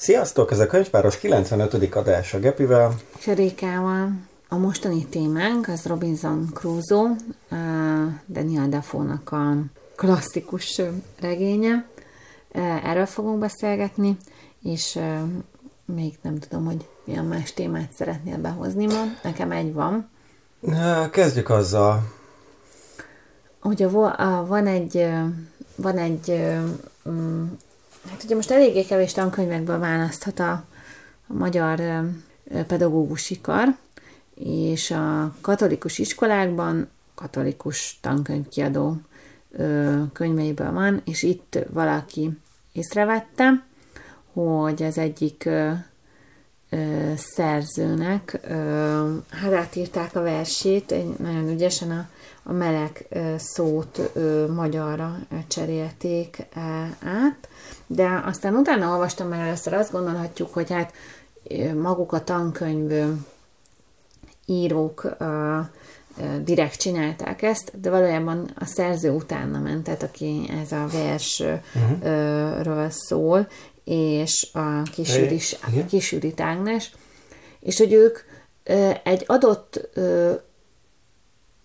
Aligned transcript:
Sziasztok, 0.00 0.50
ez 0.50 0.58
a 0.58 0.66
Könyvpáros 0.66 1.18
95. 1.18 1.94
adása 1.94 2.38
Gepivel. 2.38 2.94
És 3.18 3.26
a 3.26 3.32
Rékával. 3.32 4.12
A 4.48 4.56
mostani 4.56 5.06
témánk 5.06 5.68
az 5.68 5.84
Robinson 5.84 6.48
Crusoe, 6.54 7.16
Daniel 8.28 8.68
Defoe-nak 8.68 9.32
a 9.32 9.56
klasszikus 9.96 10.80
regénye. 11.20 11.86
Erről 12.84 13.06
fogunk 13.06 13.38
beszélgetni, 13.38 14.16
és 14.62 14.98
még 15.84 16.18
nem 16.22 16.38
tudom, 16.38 16.64
hogy 16.64 16.88
milyen 17.04 17.24
más 17.24 17.52
témát 17.52 17.92
szeretnél 17.92 18.38
behozni 18.38 18.86
ma. 18.86 19.02
Nekem 19.22 19.50
egy 19.50 19.72
van. 19.72 20.10
Kezdjük 21.10 21.50
azzal. 21.50 22.02
Ugye 23.62 23.88
van 23.88 24.66
egy, 24.66 25.08
van 25.76 25.98
egy 25.98 26.42
hát 28.08 28.22
ugye 28.24 28.34
most 28.34 28.50
eléggé 28.50 28.84
kevés 28.84 29.12
tankönyvekből 29.12 29.78
választhat 29.78 30.38
a, 30.38 30.52
a 31.26 31.32
magyar 31.32 31.80
pedagógusi 32.66 33.40
kar, 33.40 33.76
és 34.34 34.90
a 34.90 35.34
katolikus 35.40 35.98
iskolákban 35.98 36.88
katolikus 37.14 37.98
tankönyvkiadó 38.02 38.96
könyveiből 40.12 40.72
van, 40.72 41.02
és 41.04 41.22
itt 41.22 41.58
valaki 41.70 42.30
észrevette, 42.72 43.64
hogy 44.32 44.82
az 44.82 44.98
egyik 44.98 45.48
szerzőnek, 47.16 48.40
ö, 48.42 49.16
hát 49.28 49.52
átírták 49.52 50.16
a 50.16 50.22
versét, 50.22 51.18
nagyon 51.18 51.48
ügyesen 51.48 51.90
a, 51.90 52.08
a 52.50 52.52
meleg 52.52 53.06
szót 53.36 54.00
magyarra 54.54 55.18
cserélték 55.48 56.46
át, 57.04 57.48
de 57.86 58.22
aztán 58.24 58.54
utána 58.54 58.90
olvastam 58.90 59.28
meg 59.28 59.40
először, 59.40 59.72
azt 59.72 59.92
gondolhatjuk, 59.92 60.54
hogy 60.54 60.70
hát 60.70 60.92
maguk 61.74 62.12
a 62.12 62.24
tankönyv 62.24 63.18
írók 64.46 65.16
direkt 66.42 66.80
csinálták 66.80 67.42
ezt, 67.42 67.80
de 67.80 67.90
valójában 67.90 68.50
a 68.58 68.64
szerző 68.64 69.10
utána 69.10 69.58
ment, 69.58 69.84
tehát 69.84 70.02
aki 70.02 70.50
ez 70.62 70.72
a 70.72 70.86
versről 70.92 71.60
uh-huh. 72.02 72.90
szól, 72.90 73.48
és 73.84 74.48
a 74.52 74.82
kisüris, 74.82 75.56
kisürit 75.88 76.40
Ágnes, 76.40 76.90
és 77.60 77.78
hogy 77.78 77.92
ők 77.92 78.18
egy 79.02 79.24
adott 79.26 79.88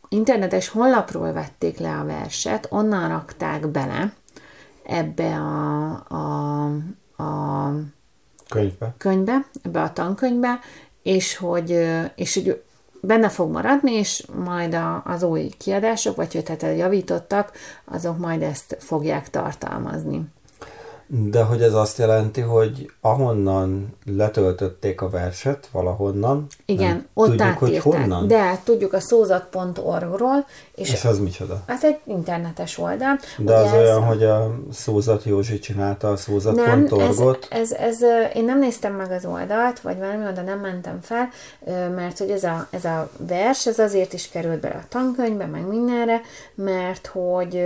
internetes 0.09 0.67
honlapról 0.67 1.34
vették 1.34 1.78
le 1.78 1.98
a 1.98 2.06
verset, 2.06 2.67
onnan 2.70 3.09
rakták 3.09 3.67
bele 3.67 4.14
ebbe 4.84 5.36
a, 5.36 5.92
a, 6.08 6.64
a 7.23 7.72
könyvbe. 8.50 8.94
könyvbe, 8.98 9.45
ebbe 9.64 9.81
a 9.81 9.94
tankönyvbe, 9.94 10.59
és 11.03 11.36
hogy, 11.36 11.88
és 12.16 12.33
hogy 12.33 12.64
benne 13.02 13.30
fog 13.30 13.52
maradni, 13.52 13.92
és 13.92 14.26
majd 14.44 14.73
a, 14.73 15.03
az 15.06 15.23
új 15.23 15.50
kiadások, 15.58 16.16
vagy 16.16 16.33
hogy 16.33 16.44
tehát 16.44 16.78
javítottak, 16.78 17.52
azok 17.86 18.17
majd 18.17 18.42
ezt 18.42 18.78
fogják 18.80 19.30
tartalmazni. 19.30 20.22
De 21.08 21.44
hogy 21.44 21.61
ez 21.61 21.73
azt 21.73 21.98
jelenti, 21.98 22.42
hogy 22.42 22.92
ahonnan 23.02 23.95
letöltötték 24.06 25.02
a 25.02 25.09
verset, 25.09 25.70
valahonnan. 25.72 26.48
Igen, 26.66 27.08
ott 27.14 27.28
tudjuk, 27.28 27.48
átírták. 27.48 27.81
Hogy 27.81 27.94
honnan? 27.94 28.28
De 28.28 28.61
tudjuk 28.64 28.94
a 28.94 29.00
szózat.org-ról. 29.00 30.45
És, 30.76 30.92
és 30.92 31.06
az 31.06 31.20
micsoda? 31.20 31.64
Ez 31.66 31.83
egy 31.83 32.00
internetes 32.06 32.78
oldal. 32.78 33.20
De 33.38 33.56
az 33.56 33.72
ez... 33.72 33.73
olyan, 33.73 34.03
hogy 34.03 34.23
a 34.23 34.56
Szózat 34.72 35.23
Józsi 35.23 35.59
csinálta 35.59 36.11
a 36.11 36.16
szózat.org-ot? 36.16 37.48
Ez, 37.49 37.71
ez, 37.71 38.02
ez, 38.04 38.36
én 38.36 38.45
nem 38.45 38.60
néztem 38.60 38.94
meg 38.94 39.11
az 39.11 39.26
oldalt, 39.26 39.80
vagy 39.80 39.98
valami 39.98 40.27
oda 40.27 40.42
nem 40.42 40.60
mentem 40.60 40.99
fel, 41.02 41.30
mert 41.95 42.17
hogy 42.17 42.30
ez 42.30 42.44
a, 42.44 42.67
ez 42.70 42.86
a 42.86 43.10
vers, 43.17 43.67
ez 43.67 43.80
azért 43.80 44.14
is 44.14 44.30
került 44.30 44.60
bele 44.60 44.76
a 44.76 44.86
tankönyvbe, 44.89 45.45
meg 45.45 45.67
mindenre, 45.67 46.21
mert 46.55 47.08
hogy 47.08 47.61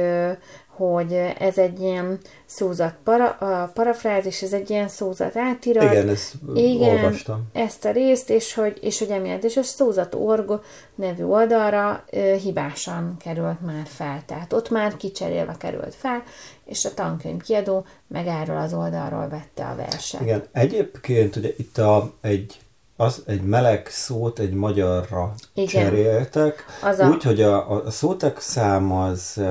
hogy 0.79 1.13
ez 1.39 1.57
egy 1.57 1.79
ilyen 1.79 2.17
szózat 2.45 2.95
para, 3.03 3.29
a 3.29 3.71
parafrázis, 3.73 4.41
ez 4.41 4.53
egy 4.53 4.69
ilyen 4.69 4.87
szózat 4.87 5.37
átirat. 5.37 5.91
Igen, 5.91 6.09
ezt 6.09 6.33
Igen, 6.53 6.95
olvastam. 6.95 7.49
ezt 7.53 7.85
a 7.85 7.91
részt, 7.91 8.29
és 8.29 8.53
hogy, 8.53 8.77
és 8.81 8.99
hogy 8.99 9.09
emiatt, 9.09 9.43
és 9.43 9.57
a 9.57 9.63
szózat 9.63 10.15
org 10.15 10.61
nevű 10.95 11.23
oldalra 11.23 12.03
e, 12.11 12.35
hibásan 12.35 13.17
került 13.23 13.61
már 13.61 13.85
fel. 13.85 14.23
Tehát 14.25 14.53
ott 14.53 14.69
már 14.69 14.97
kicserélve 14.97 15.55
került 15.57 15.95
fel, 15.95 16.23
és 16.65 16.85
a 16.85 16.93
tankönyv 16.93 17.41
kiadó 17.41 17.85
meg 18.07 18.27
erről 18.27 18.57
az 18.57 18.73
oldalról 18.73 19.27
vette 19.27 19.65
a 19.65 19.75
verset. 19.75 20.21
Igen, 20.21 20.43
egyébként 20.51 21.35
ugye 21.35 21.53
itt 21.57 21.77
a, 21.77 22.13
egy 22.21 22.59
az 23.01 23.23
egy 23.25 23.41
meleg 23.41 23.87
szót 23.87 24.39
egy 24.39 24.53
magyarra 24.53 25.33
Igen. 25.53 25.67
cseréltek, 25.67 26.65
az 26.83 26.99
a... 26.99 27.07
úgy, 27.07 27.23
hogy 27.23 27.41
a, 27.41 27.85
a 27.85 27.91
szótek 27.91 28.39
szám 28.39 28.91
az, 28.91 29.41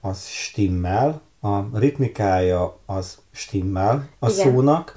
az 0.00 0.26
stimmel, 0.26 1.20
a 1.40 1.78
ritmikája 1.78 2.78
az 2.86 3.18
stimmel 3.30 4.08
a 4.18 4.30
Igen. 4.30 4.44
szónak. 4.44 4.96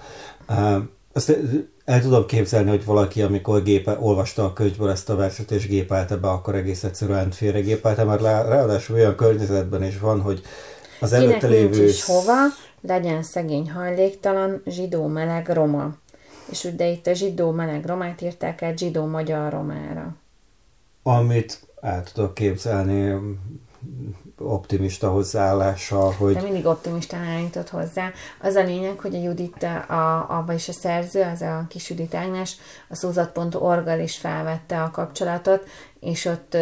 Azt 1.14 1.38
el 1.86 2.02
tudom 2.02 2.26
képzelni, 2.26 2.70
hogy 2.70 2.86
valaki, 2.86 3.22
amikor 3.22 3.64
gépe, 3.64 3.98
olvasta 4.00 4.46
a 4.46 4.54
könyvből 4.54 4.90
ezt 4.90 5.10
a 5.10 5.16
verset, 5.16 5.52
és 5.52 5.68
gépelte 5.68 6.16
be, 6.16 6.28
akkor 6.28 6.56
egész 6.56 6.84
egyszerűen 6.84 7.32
félregépelte, 7.32 8.04
mert 8.04 8.22
ráadásul 8.22 8.96
olyan 8.96 9.16
környezetben 9.16 9.84
is 9.84 10.00
van, 10.00 10.22
hogy 10.22 10.42
az 11.00 11.14
előtte 11.14 11.48
lévő... 11.48 11.78
Nincs 11.78 11.92
is 11.92 12.04
hova, 12.04 12.34
legyen 12.82 13.24
szegény 13.24 13.72
hajléktalan, 13.72 14.62
zsidó, 14.66 15.06
meleg, 15.06 15.50
roma 15.50 15.96
és 16.50 16.64
ugye 16.64 16.88
itt 16.88 17.08
a 17.08 17.14
zsidó 17.14 17.52
meleg 17.52 17.86
romát 17.86 18.22
írták 18.22 18.62
el 18.62 18.74
zsidó 18.76 19.06
magyar 19.06 19.52
romára. 19.52 20.16
Amit 21.04 21.68
el 21.82 22.04
tudok 22.04 22.34
képzelni 22.34 23.14
optimista 24.38 25.10
hozzáállással, 25.10 26.12
hogy... 26.12 26.34
De 26.34 26.42
mindig 26.42 26.66
optimista 26.66 27.18
állított 27.18 27.70
hozzá. 27.70 28.12
Az 28.42 28.56
a 28.56 28.64
lényeg, 28.64 29.00
hogy 29.00 29.16
a 29.16 29.22
Judit, 29.22 29.64
a, 29.88 30.38
a, 30.38 30.44
vagyis 30.46 30.70
a 30.70 30.74
szerző, 30.74 31.22
az 31.22 31.42
a 31.42 31.66
kis 31.70 31.90
Judit 31.90 32.16
Ágnes, 32.16 32.56
a 32.90 32.96
szózat.org-gal 32.96 34.00
is 34.00 34.18
felvette 34.18 34.84
a 34.84 34.92
kapcsolatot, 34.92 35.68
és 36.00 36.26
ott, 36.26 36.58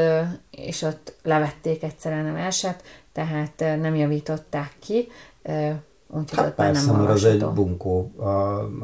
és 0.52 0.82
ott 0.82 1.14
levették 1.24 1.84
egyszerűen 1.84 2.28
a 2.28 2.34
verset, 2.34 2.84
tehát 3.12 3.60
nem 3.60 3.96
javították 3.96 4.72
ki, 4.80 5.08
Úgyhogy 6.18 6.40
hát 6.40 6.53
persze, 6.53 6.91
nem 6.91 6.96
mert 6.96 7.09
az 7.09 7.24
egy 7.24 7.46
bunkó, 7.46 8.12
a, 8.18 8.29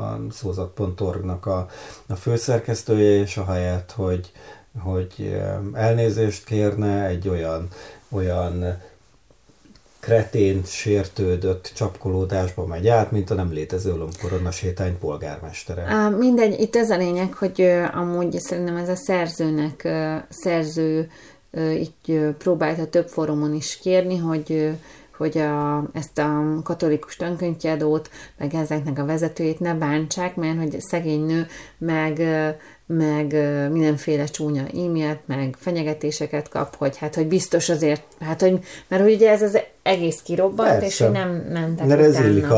a 0.02 0.20
szózat.org-nak 0.32 1.46
a, 1.46 1.68
a 2.08 2.16
főszerkesztője, 2.16 3.22
és 3.22 3.38
a 3.38 3.46
helyet, 3.46 3.92
hogy, 3.92 4.32
hogy 4.80 5.42
elnézést 5.74 6.46
kérne, 6.46 7.06
egy 7.06 7.30
olyan, 7.30 7.68
olyan 8.10 8.78
kretént, 10.00 10.68
sértődött 10.68 11.72
csapkolódásba 11.76 12.66
megy 12.66 12.88
át, 12.88 13.12
mint 13.12 13.30
a 13.30 13.34
nem 13.34 13.52
létező 13.52 13.96
lombkorona 13.96 14.52
sétány 14.52 14.98
polgármestere. 14.98 16.10
Mindegy, 16.10 16.60
itt 16.60 16.76
ez 16.76 16.90
a 16.90 16.98
lényeg, 16.98 17.34
hogy 17.34 17.62
amúgy 17.94 18.40
szerintem 18.40 18.76
ez 18.76 18.90
a 18.90 18.96
szerzőnek, 18.96 19.88
szerző 20.30 21.10
így 21.58 22.34
próbálta 22.38 22.88
több 22.88 23.08
fórumon 23.08 23.54
is 23.54 23.78
kérni, 23.78 24.18
hogy 24.18 24.78
hogy 25.20 25.38
a, 25.38 25.84
ezt 25.94 26.18
a 26.18 26.60
katolikus 26.64 27.16
tankönyvkiadót, 27.16 28.10
meg 28.38 28.54
ezeknek 28.54 29.00
a 29.00 29.06
vezetőjét 29.06 29.60
ne 29.60 29.74
bántsák, 29.74 30.36
mert 30.36 30.58
hogy 30.58 30.80
szegény 30.80 31.26
nő, 31.26 31.48
meg, 31.78 32.22
meg 32.98 33.34
mindenféle 33.72 34.24
csúnya 34.24 34.62
e-mailt, 34.62 35.20
meg 35.26 35.56
fenyegetéseket 35.60 36.50
kap, 36.50 36.76
hogy 36.76 36.98
hát, 36.98 37.16
hogy 37.16 37.28
biztos 37.28 37.70
azért, 37.70 38.04
hát, 38.20 38.42
hogy, 38.42 38.60
mert 38.88 39.04
hogy 39.04 39.14
ugye 39.14 39.30
ez 39.30 39.42
az 39.42 39.60
egész 39.84 40.22
kirobbant, 40.24 40.70
Persze. 40.70 40.86
és 40.86 41.00
hogy 41.00 41.12
nem 41.12 41.30
mentek 41.30 41.88
Mert 41.88 42.02
ez 42.02 42.20
illik 42.20 42.52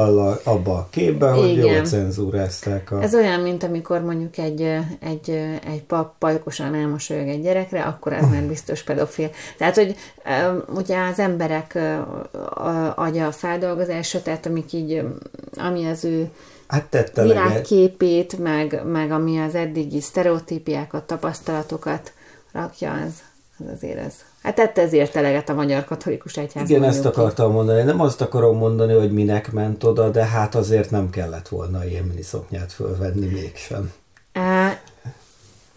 abba 0.44 0.74
a 0.74 0.88
képbe, 0.90 1.30
hogy 1.30 1.50
Igen. 1.50 1.66
jól 1.66 1.86
cenzúrázták. 1.86 2.92
A... 2.92 3.02
Ez 3.02 3.16
olyan, 3.16 3.40
mint 3.40 3.64
amikor 3.64 4.02
mondjuk 4.02 4.38
egy, 4.38 4.62
egy, 5.00 5.30
egy 5.66 5.84
pap 5.88 6.18
pajkosan 6.18 6.76
elmosolyog 6.76 7.28
egy 7.28 7.42
gyerekre, 7.42 7.82
akkor 7.82 8.14
ez 8.14 8.30
már 8.30 8.44
biztos 8.44 8.84
pedofil. 8.84 9.30
Tehát, 9.58 9.76
hogy 9.76 9.96
ugye 10.76 10.98
az 11.12 11.20
emberek 11.20 11.80
agya 12.96 13.28
a 13.28 13.32
feldolgozása, 13.32 14.22
tehát 14.22 14.46
amik 14.46 14.74
így, 14.74 15.04
ami 15.58 15.86
az 15.86 16.06
ő 16.06 16.30
hát 16.72 17.12
világképét, 17.22 18.38
meg, 18.38 18.82
meg 18.86 19.12
ami 19.12 19.40
az 19.40 19.56
eddigi 19.56 20.02
sztereotípiákat, 20.02 21.04
tapasztalatokat 21.04 22.14
rakja, 22.52 22.92
az, 22.92 23.14
az 23.58 23.66
azért 23.76 23.98
ez. 23.98 24.14
Hát 24.44 24.56
tette 24.56 24.82
ezért 24.82 25.16
eleget 25.16 25.50
a 25.50 25.54
magyar 25.54 25.84
katolikus 25.84 26.38
egyház. 26.38 26.70
Igen, 26.70 26.84
ezt 26.84 27.06
akartam 27.06 27.52
mondani. 27.52 27.82
Nem 27.82 28.02
azt 28.02 28.22
akarom 28.22 28.58
mondani, 28.58 28.94
hogy 28.94 29.12
minek 29.12 29.52
ment 29.52 29.84
oda, 29.84 30.10
de 30.10 30.26
hát 30.26 30.56
azért 30.56 30.92
nem 30.92 31.10
kellett 31.10 31.48
volna 31.48 31.86
ilyen 31.86 32.04
miniszoknyát 32.04 32.72
fölvenni 32.72 33.28
mégsem. 33.28 33.92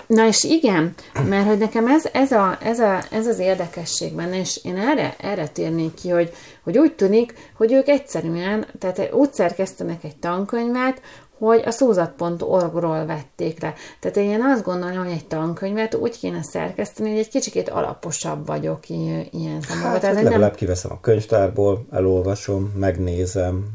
Na 0.06 0.26
és 0.26 0.44
igen, 0.44 0.94
mert 1.28 1.46
hogy 1.46 1.58
nekem 1.58 1.86
ez, 1.86 2.04
ez, 2.12 2.32
a, 2.32 2.58
ez, 2.62 2.78
a, 2.78 3.02
ez 3.10 3.26
az 3.26 3.38
érdekesség 3.38 4.14
benne, 4.14 4.38
és 4.38 4.60
én 4.64 4.76
erre, 4.76 5.14
erre 5.18 5.48
térnék 5.48 5.94
ki, 5.94 6.08
hogy, 6.08 6.32
hogy 6.62 6.78
úgy 6.78 6.92
tűnik, 6.92 7.34
hogy 7.56 7.72
ők 7.72 7.88
egyszerűen, 7.88 8.66
tehát 8.78 9.12
úgy 9.12 9.32
szerkesztenek 9.32 10.04
egy 10.04 10.16
tankönyvet, 10.16 11.00
hogy 11.38 11.62
a 11.64 11.70
szózat.org-ról 11.70 13.06
vették 13.06 13.62
le. 13.62 13.74
Tehát 14.00 14.16
én 14.16 14.42
azt 14.42 14.64
gondolom, 14.64 15.04
hogy 15.04 15.12
egy 15.12 15.26
tankönyvet 15.26 15.94
úgy 15.94 16.18
kéne 16.18 16.42
szerkeszteni, 16.42 17.08
hogy 17.10 17.18
egy 17.18 17.28
kicsikét 17.28 17.68
alaposabb 17.68 18.46
vagyok 18.46 18.88
ilyen 18.88 19.60
számomra. 19.60 19.88
Hát, 19.88 20.00
Tehát 20.00 20.16
legalább 20.16 20.40
nem... 20.40 20.54
kiveszem 20.54 20.92
a 20.92 21.00
könyvtárból, 21.00 21.86
elolvasom, 21.90 22.72
megnézem. 22.76 23.72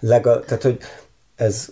Legal... 0.00 0.44
Tehát, 0.44 0.62
hogy 0.62 0.78
ez 1.36 1.68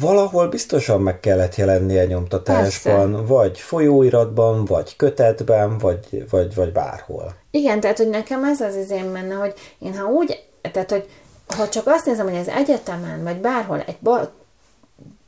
valahol 0.00 0.48
biztosan 0.48 1.00
meg 1.00 1.20
kellett 1.20 1.54
jelennie 1.54 2.04
nyomtatásban, 2.06 3.12
Persze. 3.12 3.26
vagy 3.26 3.58
folyóiratban, 3.58 4.64
vagy 4.64 4.96
kötetben, 4.96 5.78
vagy, 5.78 6.24
vagy, 6.30 6.54
vagy 6.54 6.72
bárhol. 6.72 7.34
Igen, 7.50 7.80
tehát, 7.80 7.96
hogy 7.96 8.08
nekem 8.08 8.44
ez 8.44 8.60
az 8.60 8.76
izém 8.76 9.06
menne, 9.06 9.34
hogy 9.34 9.54
én 9.78 9.96
ha 9.98 10.04
úgy, 10.04 10.42
tehát, 10.72 10.90
hogy 10.90 11.08
ha 11.56 11.68
csak 11.68 11.86
azt 11.86 12.06
nézem, 12.06 12.26
hogy 12.28 12.38
az 12.38 12.48
egyetemen, 12.48 13.22
vagy 13.22 13.36
bárhol 13.36 13.80
egy, 13.80 13.96
ba, 14.00 14.32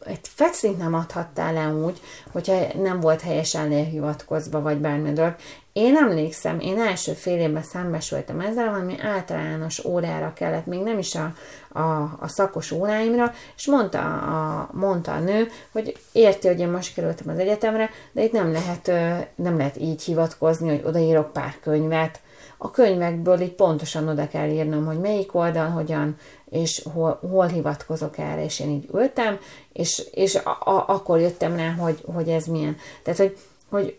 egy 0.05 0.21
fecint 0.23 0.79
nem 0.79 0.95
adhattál 0.95 1.53
le 1.53 1.69
úgy, 1.85 2.01
hogyha 2.33 2.67
nem 2.83 3.01
volt 3.01 3.21
helyesen 3.21 3.85
hivatkozva, 3.85 4.61
vagy 4.61 4.79
bármi 4.79 5.13
dolog. 5.13 5.35
Én 5.73 5.97
emlékszem, 5.97 6.61
én 6.61 6.81
első 6.81 7.13
fél 7.13 7.39
évben 7.41 7.63
szembesültem 7.63 8.41
ezzel, 8.41 8.71
valami 8.71 8.95
általános 9.01 9.85
órára 9.85 10.33
kellett, 10.33 10.67
még 10.67 10.81
nem 10.81 10.99
is 10.99 11.15
a, 11.15 11.35
a, 11.79 12.17
a 12.21 12.29
szakos 12.29 12.71
óráimra, 12.71 13.33
és 13.57 13.67
mondta 13.67 14.01
a, 14.01 14.69
mondta 14.73 15.13
a 15.13 15.19
nő, 15.19 15.49
hogy 15.73 15.97
érti, 16.13 16.47
hogy 16.47 16.61
én 16.61 16.69
most 16.69 16.95
kerültem 16.95 17.29
az 17.29 17.39
egyetemre, 17.39 17.91
de 18.13 18.25
itt 18.25 18.33
nem 18.33 18.53
lehet, 18.53 18.87
nem 19.35 19.57
lehet 19.57 19.77
így 19.77 20.03
hivatkozni, 20.03 20.69
hogy 20.69 20.83
odaírok 20.85 21.33
pár 21.33 21.57
könyvet, 21.61 22.21
a 22.61 22.71
könyvekből 22.71 23.41
így 23.41 23.55
pontosan 23.55 24.09
oda 24.09 24.29
kell 24.29 24.49
írnom, 24.49 24.87
hogy 24.87 25.01
melyik 25.01 25.35
oldal, 25.35 25.69
hogyan, 25.69 26.17
és 26.51 26.83
hol, 26.93 27.21
hol 27.31 27.47
hivatkozok 27.47 28.19
erre, 28.19 28.45
és 28.45 28.61
én 28.61 28.71
így 28.71 28.89
ültem, 28.95 29.39
és, 29.73 30.07
és 30.13 30.35
a, 30.35 30.51
a, 30.51 30.85
akkor 30.89 31.21
jöttem 31.21 31.57
rá, 31.57 31.71
hogy, 31.71 32.03
hogy 32.15 32.29
ez 32.29 32.47
milyen. 32.47 32.77
Tehát, 33.03 33.19
hogy, 33.19 33.37
hogy, 33.69 33.99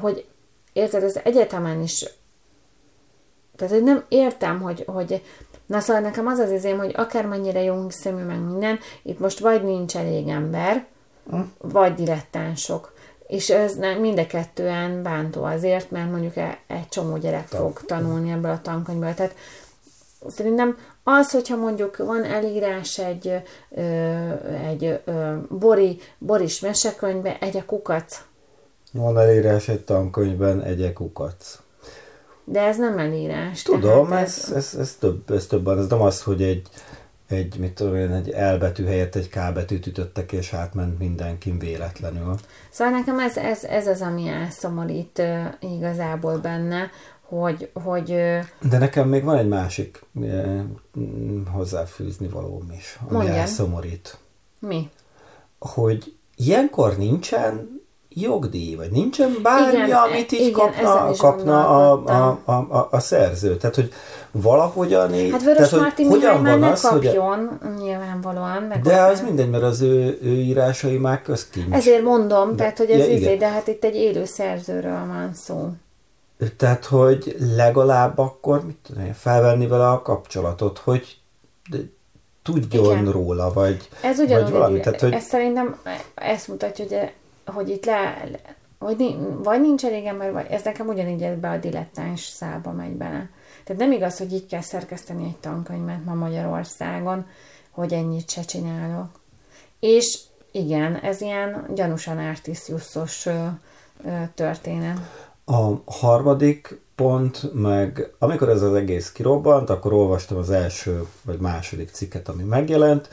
hogy 0.00 0.26
érted, 0.72 1.02
az 1.02 1.20
egyetemen 1.24 1.82
is, 1.82 2.06
tehát, 3.56 3.72
hogy 3.72 3.82
nem 3.82 4.04
értem, 4.08 4.60
hogy, 4.60 4.84
hogy 4.86 5.22
na 5.66 5.80
szóval 5.80 6.02
nekem 6.02 6.26
az 6.26 6.38
az 6.38 6.50
izém, 6.50 6.78
hogy 6.78 6.92
akármennyire 6.96 7.62
jó 7.62 7.90
szemű 7.90 8.22
meg 8.22 8.40
minden, 8.40 8.78
itt 9.02 9.18
most 9.18 9.38
vagy 9.38 9.64
nincs 9.64 9.96
elég 9.96 10.28
ember, 10.28 10.86
hm. 11.30 11.40
vagy 11.58 11.94
dilettánsok. 11.94 12.94
És 13.26 13.50
ez 13.50 13.74
nem, 13.74 14.00
mind 14.00 14.18
a 14.18 14.26
kettően 14.26 15.02
bántó 15.02 15.44
azért, 15.44 15.90
mert 15.90 16.10
mondjuk 16.10 16.36
e, 16.36 16.58
egy 16.66 16.88
csomó 16.88 17.16
gyerek 17.16 17.46
fog 17.46 17.80
tanulni 17.80 18.30
ebből 18.30 18.50
a 18.50 18.60
tankönyvből. 18.62 19.14
Tehát 19.14 19.34
szerintem 20.26 20.76
az, 21.02 21.30
hogyha 21.30 21.56
mondjuk 21.56 21.96
van 21.96 22.24
elírás 22.24 22.98
egy, 22.98 23.42
ö, 23.70 23.80
egy 24.68 25.00
ö, 25.04 25.34
Bori, 25.48 26.00
Boris 26.18 26.60
mesekönyvbe, 26.60 27.38
egy 27.40 27.56
a 27.56 27.64
kukac. 27.64 28.24
Van 28.92 29.18
elírás 29.18 29.68
egy 29.68 29.84
tankönyvben, 29.84 30.62
egy 30.62 30.92
kukac. 30.92 31.58
De 32.48 32.60
ez 32.60 32.78
nem 32.78 32.98
elírás. 32.98 33.62
Tudom, 33.62 34.12
ez, 34.12 34.44
ez, 34.48 34.54
ez, 34.54 34.74
ez, 34.80 34.96
több, 35.00 35.30
ez 35.30 35.46
több, 35.46 35.68
ez 35.68 35.86
nem 35.86 36.02
az, 36.02 36.22
hogy 36.22 36.42
egy, 36.42 36.68
egy, 37.28 37.58
mit 37.58 37.72
tudom 37.72 37.96
én, 37.96 38.12
egy 38.12 38.30
elbetű 38.30 38.84
helyett 38.84 39.14
egy 39.14 39.28
K 39.28 39.52
betűt 39.54 39.86
ütöttek, 39.86 40.32
és 40.32 40.52
átment 40.52 40.98
mindenkin 40.98 41.58
véletlenül. 41.58 42.34
Szóval 42.70 42.98
nekem 42.98 43.18
ez, 43.18 43.36
ez, 43.36 43.64
ez 43.64 43.86
az, 43.86 44.00
ami 44.00 44.28
elszomorít 44.28 45.18
uh, 45.18 45.74
igazából 45.76 46.38
benne, 46.38 46.90
hogy, 47.20 47.70
hogy... 47.72 48.06
De 48.70 48.78
nekem 48.78 49.08
még 49.08 49.24
van 49.24 49.36
egy 49.36 49.48
másik 49.48 50.02
uh, 50.14 50.60
hozzáfűzni 51.52 52.28
valóm 52.28 52.72
is, 52.76 52.98
ami 53.02 53.16
Mondjam. 53.16 53.36
elszomorít. 53.36 54.18
Mi? 54.58 54.90
Hogy 55.58 56.14
ilyenkor 56.36 56.96
nincsen 56.96 57.84
jogdíj, 58.20 58.74
vagy 58.74 58.90
nincsen 58.90 59.36
bármi, 59.42 59.76
igen, 59.76 59.96
amit 59.96 60.32
így 60.32 60.40
igen, 60.40 60.52
kapna, 60.52 61.10
kapna 61.16 61.68
a, 61.68 62.02
a, 62.06 62.38
a, 62.44 62.52
a, 62.52 62.88
a 62.90 63.00
szerző. 63.00 63.56
Tehát, 63.56 63.74
hogy 63.74 63.92
valahogyan 64.30 65.14
így... 65.14 65.30
Hát 65.30 65.42
Vörös 65.42 65.68
tehát, 65.68 65.84
Martin 65.84 66.08
hogyan 66.08 66.42
van 66.42 66.62
az, 66.62 66.80
kapjon, 66.80 67.58
hogy... 67.62 67.84
nyilvánvalóan. 67.84 68.62
Meg 68.62 68.80
de 68.80 69.00
az 69.00 69.20
mindegy, 69.20 69.50
mert 69.50 69.62
az 69.62 69.80
ő, 69.80 70.18
ő 70.22 70.30
írásai 70.30 70.96
már 70.96 71.22
közkincs. 71.22 71.74
Ezért 71.74 72.02
mondom, 72.02 72.50
de, 72.50 72.56
tehát, 72.56 72.78
hogy 72.78 72.90
ez 72.90 73.06
ja, 73.06 73.12
izé, 73.12 73.36
de 73.36 73.48
hát 73.48 73.66
itt 73.66 73.84
egy 73.84 73.94
élő 73.94 74.24
szerzőről 74.24 75.06
van 75.06 75.30
szó. 75.34 75.70
Tehát, 76.56 76.84
hogy 76.84 77.36
legalább 77.56 78.18
akkor 78.18 78.64
mit 78.66 78.76
tudom, 78.86 79.12
felvenni 79.12 79.66
vele 79.66 79.88
a 79.88 80.02
kapcsolatot, 80.02 80.78
hogy 80.78 81.18
tudjon 82.42 82.98
Igen. 82.98 83.12
róla, 83.12 83.52
vagy, 83.52 83.88
ez 84.02 84.16
vagy 84.16 84.50
valami. 84.50 84.80
Tehát, 84.80 85.00
hogy... 85.00 85.12
Ez 85.12 85.24
szerintem 85.24 85.76
ezt 86.14 86.48
mutatja, 86.48 86.84
hogy 86.84 87.12
hogy 87.46 87.68
itt 87.68 87.84
le, 87.84 88.28
hogy 88.78 89.16
vagy 89.42 89.60
nincs 89.60 89.84
elég 89.84 90.04
ember, 90.04 90.32
vagy 90.32 90.46
ez 90.50 90.62
nekem 90.62 90.88
ugyanígy 90.88 91.36
be 91.36 91.50
a 91.50 91.56
dilettáns 91.56 92.20
szába 92.20 92.72
megy 92.72 92.92
bele. 92.92 93.30
Tehát 93.64 93.82
nem 93.82 93.92
igaz, 93.92 94.18
hogy 94.18 94.32
így 94.32 94.46
kell 94.46 94.60
szerkeszteni 94.60 95.24
egy 95.24 95.36
tankönyvet 95.36 96.04
ma 96.04 96.14
Magyarországon, 96.14 97.26
hogy 97.70 97.92
ennyit 97.92 98.30
se 98.30 98.42
csinálok. 98.42 99.08
És 99.80 100.18
igen, 100.50 100.96
ez 100.96 101.20
ilyen 101.20 101.66
gyanúsan 101.74 102.18
artisziuszos 102.18 103.26
történet. 104.34 104.98
A 105.44 105.92
harmadik 105.92 106.80
pont, 106.94 107.52
meg 107.54 108.10
amikor 108.18 108.48
ez 108.48 108.62
az 108.62 108.74
egész 108.74 109.12
kirobbant, 109.12 109.70
akkor 109.70 109.92
olvastam 109.92 110.38
az 110.38 110.50
első 110.50 111.06
vagy 111.22 111.38
második 111.38 111.90
cikket, 111.90 112.28
ami 112.28 112.42
megjelent, 112.42 113.08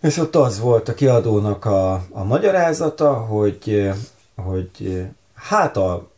és 0.00 0.16
ott 0.16 0.36
az 0.36 0.60
volt 0.60 0.88
a 0.88 0.94
kiadónak 0.94 1.64
a, 1.64 1.92
a 2.10 2.24
magyarázata, 2.24 3.12
hogy, 3.12 3.90
hogy 4.36 5.06
hát 5.34 5.76
a, 5.76 6.08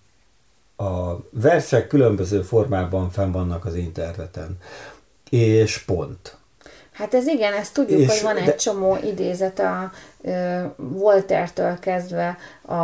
a 0.76 1.18
versek 1.30 1.86
különböző 1.86 2.42
formában 2.42 3.10
fenn 3.10 3.32
vannak 3.32 3.64
az 3.64 3.74
interneten. 3.74 4.58
És 5.30 5.78
pont. 5.78 6.38
Hát 6.92 7.14
ez 7.14 7.26
igen, 7.26 7.52
ezt 7.52 7.74
tudjuk, 7.74 8.00
és 8.00 8.08
hogy 8.08 8.22
van 8.22 8.36
egy 8.36 8.44
de... 8.44 8.54
csomó 8.54 8.98
idézet 9.04 9.58
a 9.58 9.90
uh, 10.20 10.60
Voltertől 10.76 11.78
kezdve 11.78 12.38
a, 12.62 12.74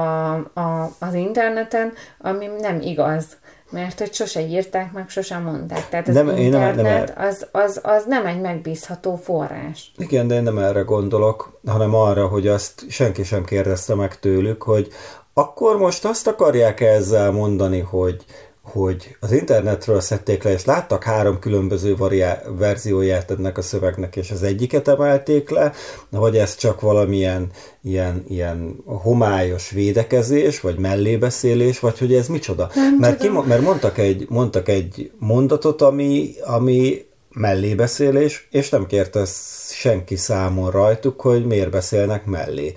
a, 0.60 0.94
az 0.98 1.14
interneten, 1.14 1.92
ami 2.18 2.46
nem 2.60 2.80
igaz 2.80 3.24
mert 3.70 3.98
hogy 3.98 4.12
sose 4.12 4.40
írták 4.40 4.92
meg, 4.92 5.08
sose 5.08 5.38
mondták. 5.38 5.88
Tehát 5.88 6.08
az 6.08 6.14
nem, 6.14 6.28
internet 6.28 6.74
nem, 6.74 6.84
nem 6.84 7.26
az, 7.28 7.46
az, 7.52 7.80
az 7.82 8.04
nem 8.06 8.26
egy 8.26 8.40
megbízható 8.40 9.16
forrás. 9.16 9.92
Igen, 9.96 10.28
de 10.28 10.34
én 10.34 10.42
nem 10.42 10.58
erre 10.58 10.80
gondolok, 10.80 11.58
hanem 11.66 11.94
arra, 11.94 12.26
hogy 12.26 12.48
azt 12.48 12.84
senki 12.88 13.24
sem 13.24 13.44
kérdezte 13.44 13.94
meg 13.94 14.18
tőlük, 14.18 14.62
hogy 14.62 14.88
akkor 15.34 15.78
most 15.78 16.04
azt 16.04 16.26
akarják 16.26 16.80
ezzel 16.80 17.30
mondani, 17.30 17.80
hogy 17.80 18.24
hogy 18.72 19.16
az 19.20 19.32
internetről 19.32 20.00
szedték 20.00 20.42
le, 20.42 20.52
és 20.52 20.64
láttak 20.64 21.04
három 21.04 21.38
különböző 21.38 21.96
variá- 21.96 22.44
verzióját 22.58 23.30
ennek 23.30 23.58
a 23.58 23.62
szövegnek, 23.62 24.16
és 24.16 24.30
az 24.30 24.42
egyiket 24.42 24.88
emelték 24.88 25.50
le, 25.50 25.72
vagy 26.10 26.36
ez 26.36 26.56
csak 26.56 26.80
valamilyen 26.80 27.50
ilyen, 27.82 28.24
ilyen 28.28 28.76
homályos 28.84 29.70
védekezés, 29.70 30.60
vagy 30.60 30.78
mellébeszélés, 30.78 31.80
vagy 31.80 31.98
hogy 31.98 32.14
ez 32.14 32.28
micsoda. 32.28 32.70
Nem 32.74 32.96
mert, 32.98 33.20
ki, 33.20 33.28
mert 33.28 33.62
mondtak, 33.62 33.98
egy, 33.98 34.26
mondtak 34.28 34.68
egy 34.68 35.10
mondatot, 35.18 35.82
ami, 35.82 36.34
ami 36.44 37.06
mellébeszélés, 37.30 38.48
és 38.50 38.68
nem 38.68 38.86
kérte 38.86 39.24
senki 39.70 40.16
számon 40.16 40.70
rajtuk, 40.70 41.20
hogy 41.20 41.46
miért 41.46 41.70
beszélnek 41.70 42.24
mellé. 42.24 42.74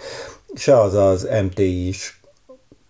Se 0.56 0.80
az 0.80 0.94
az 0.94 1.28
MTI 1.44 1.88
is 1.88 2.19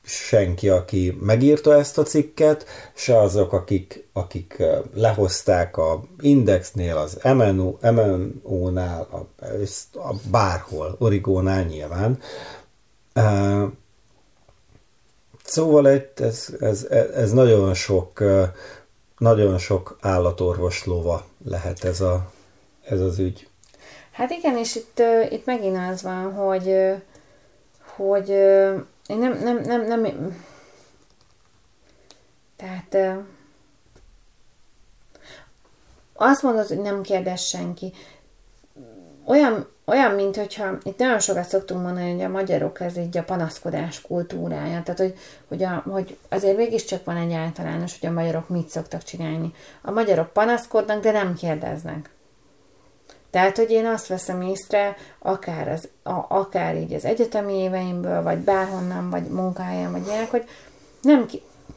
senki, 0.10 0.70
aki 0.70 1.18
megírta 1.22 1.76
ezt 1.76 1.98
a 1.98 2.04
cikket, 2.04 2.66
se 2.94 3.20
azok, 3.20 3.54
akik, 3.54 4.08
akik 4.14 4.64
lehozták 4.94 5.78
a 5.78 6.04
Indexnél, 6.20 6.98
az 6.98 7.18
MNO, 7.24 7.78
MNO-nál, 7.82 9.08
a, 9.12 9.46
a 9.94 10.16
bárhol, 10.32 10.96
Origónál 11.00 11.64
nyilván. 11.64 12.20
Szóval 15.44 15.94
itt 15.94 16.20
ez, 16.20 16.48
ez, 16.60 16.84
ez 17.14 17.32
nagyon 17.32 17.74
sok 17.74 18.24
nagyon 19.20 19.58
sok 19.58 19.98
állatorvos 20.02 20.86
lova 20.86 21.26
lehet 21.46 21.84
ez, 21.84 22.02
a, 22.02 22.32
ez 22.84 23.00
az 23.00 23.20
ügy. 23.20 23.48
Hát 24.12 24.32
igen, 24.32 24.58
és 24.58 24.76
itt, 24.76 25.02
itt 25.30 25.46
megint 25.46 25.78
az 25.92 26.02
van, 26.02 26.34
hogy, 26.34 26.76
hogy 27.96 28.34
én 29.10 29.18
nem, 29.18 29.38
nem, 29.38 29.62
nem, 29.62 29.86
nem, 29.86 30.44
tehát 32.56 33.18
azt 36.14 36.44
mondod, 36.44 36.68
hogy 36.68 36.82
nem 36.82 37.02
kérdez 37.02 37.42
senki. 37.42 37.94
Olyan, 39.26 39.68
olyan, 39.86 40.12
mint 40.12 40.36
hogyha 40.36 40.78
itt 40.84 40.98
nagyon 40.98 41.20
sokat 41.20 41.48
szoktunk 41.48 41.82
mondani, 41.82 42.12
hogy 42.12 42.22
a 42.22 42.30
magyarok 42.30 42.80
ez 42.80 42.98
így 42.98 43.18
a 43.18 43.24
panaszkodás 43.24 44.02
kultúrája. 44.02 44.84
Tehát, 44.84 45.00
hogy, 45.00 45.18
hogy, 45.48 45.64
a, 45.64 45.84
hogy 45.90 46.18
azért 46.30 46.58
mégiscsak 46.58 47.06
van 47.06 47.18
egy 47.18 47.34
általános, 47.34 48.00
hogy 48.00 48.10
a 48.10 48.14
magyarok 48.14 48.50
mit 48.50 48.70
szoktak 48.70 49.04
csinálni. 49.04 49.54
A 49.82 49.92
magyarok 49.92 50.34
panaszkodnak, 50.34 51.04
de 51.04 51.12
nem 51.12 51.34
kérdeznek. 51.36 52.10
Tehát, 53.32 53.58
hogy 53.58 53.72
én 53.72 53.86
azt 53.86 54.08
veszem 54.08 54.42
észre, 54.42 54.96
akár, 55.20 55.68
az, 55.68 55.88
a, 56.04 56.26
akár 56.28 56.76
így 56.76 56.94
az 56.94 57.06
egyetemi 57.06 57.54
éveimből, 57.54 58.24
vagy 58.24 58.38
bárhonnan, 58.38 59.10
vagy 59.10 59.24
munkáján, 59.24 59.92
vagy 59.92 60.08
ilyenek, 60.08 60.32
hogy 60.32 60.44
nem, 61.02 61.26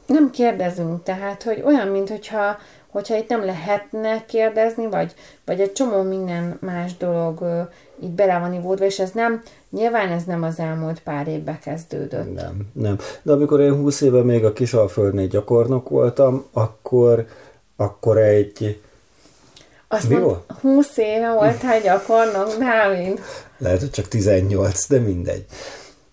nem 0.06 0.30
kérdezünk, 0.30 1.02
tehát, 1.02 1.42
hogy 1.42 1.62
olyan, 1.64 1.88
mintha 1.88 2.56
hogyha 2.92 3.16
itt 3.16 3.28
nem 3.28 3.44
lehetne 3.44 4.24
kérdezni, 4.24 4.86
vagy, 4.86 5.14
vagy 5.44 5.60
egy 5.60 5.72
csomó 5.72 6.02
minden 6.02 6.58
más 6.60 6.96
dolog 6.96 7.40
uh, 7.40 7.60
így 8.02 8.10
bele 8.10 8.38
van 8.38 8.54
ivódva, 8.54 8.84
és 8.84 8.98
ez 8.98 9.10
nem, 9.10 9.42
nyilván 9.70 10.08
ez 10.08 10.24
nem 10.24 10.42
az 10.42 10.58
elmúlt 10.58 11.00
pár 11.00 11.28
évbe 11.28 11.58
kezdődött. 11.62 12.34
Nem, 12.34 12.56
nem. 12.72 12.98
De 13.22 13.32
amikor 13.32 13.60
én 13.60 13.74
20 13.74 14.00
éve 14.00 14.22
még 14.22 14.44
a 14.44 14.52
Kisalföldnél 14.52 15.26
gyakornok 15.26 15.88
voltam, 15.88 16.44
akkor, 16.52 17.26
akkor 17.76 18.18
egy 18.18 18.80
azt 19.92 20.08
Mi 20.08 20.14
mond, 20.14 20.36
20 20.60 20.96
éve 20.96 21.32
voltál 21.32 21.80
gyakornok, 21.88 22.56
Dávid. 22.58 23.20
Lehet, 23.58 23.80
hogy 23.80 23.90
csak 23.90 24.08
18, 24.08 24.88
de 24.88 24.98
mindegy. 24.98 25.44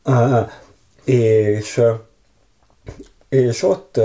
Uh, 0.05 0.49
és, 1.03 1.81
és 3.29 3.63
ott 3.63 3.99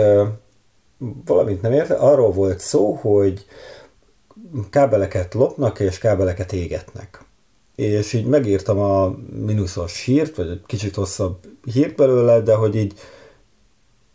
valamit 1.25 1.62
nem 1.62 1.73
érte, 1.73 1.95
arról 1.95 2.33
volt 2.33 2.61
szó, 2.61 2.93
hogy 2.93 3.47
kábeleket 4.71 5.35
lopnak 5.35 5.81
és 5.81 5.99
kábeleket 5.99 6.52
égetnek. 6.52 7.25
És 7.75 8.12
így 8.12 8.26
megírtam 8.26 8.78
a 8.78 9.14
mínuszos 9.45 10.04
hírt, 10.04 10.37
vagy 10.37 10.49
egy 10.49 10.62
kicsit 10.66 10.95
hosszabb 10.95 11.37
hírt 11.73 11.97
belőle, 11.97 12.40
de 12.40 12.54
hogy 12.54 12.76
így 12.76 12.93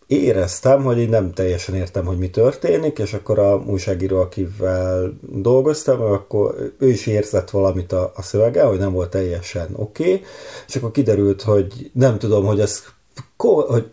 éreztem, 0.09 0.83
hogy 0.83 0.99
így 0.99 1.09
nem 1.09 1.33
teljesen 1.33 1.75
értem, 1.75 2.05
hogy 2.05 2.17
mi 2.17 2.29
történik, 2.29 2.99
és 2.99 3.13
akkor 3.13 3.39
a 3.39 3.63
újságíró, 3.67 4.19
akivel 4.19 5.13
dolgoztam, 5.21 6.01
akkor 6.01 6.73
ő 6.79 6.89
is 6.89 7.07
érzett 7.07 7.49
valamit 7.49 7.91
a, 7.91 8.11
a 8.15 8.21
szöveggel, 8.21 8.67
hogy 8.67 8.77
nem 8.77 8.91
volt 8.91 9.09
teljesen 9.09 9.69
oké, 9.75 10.03
okay, 10.03 10.25
és 10.67 10.75
akkor 10.75 10.91
kiderült, 10.91 11.41
hogy 11.41 11.91
nem 11.93 12.17
tudom, 12.17 12.45
hogy 12.45 12.59
ez 12.59 12.83
hogy, 13.37 13.89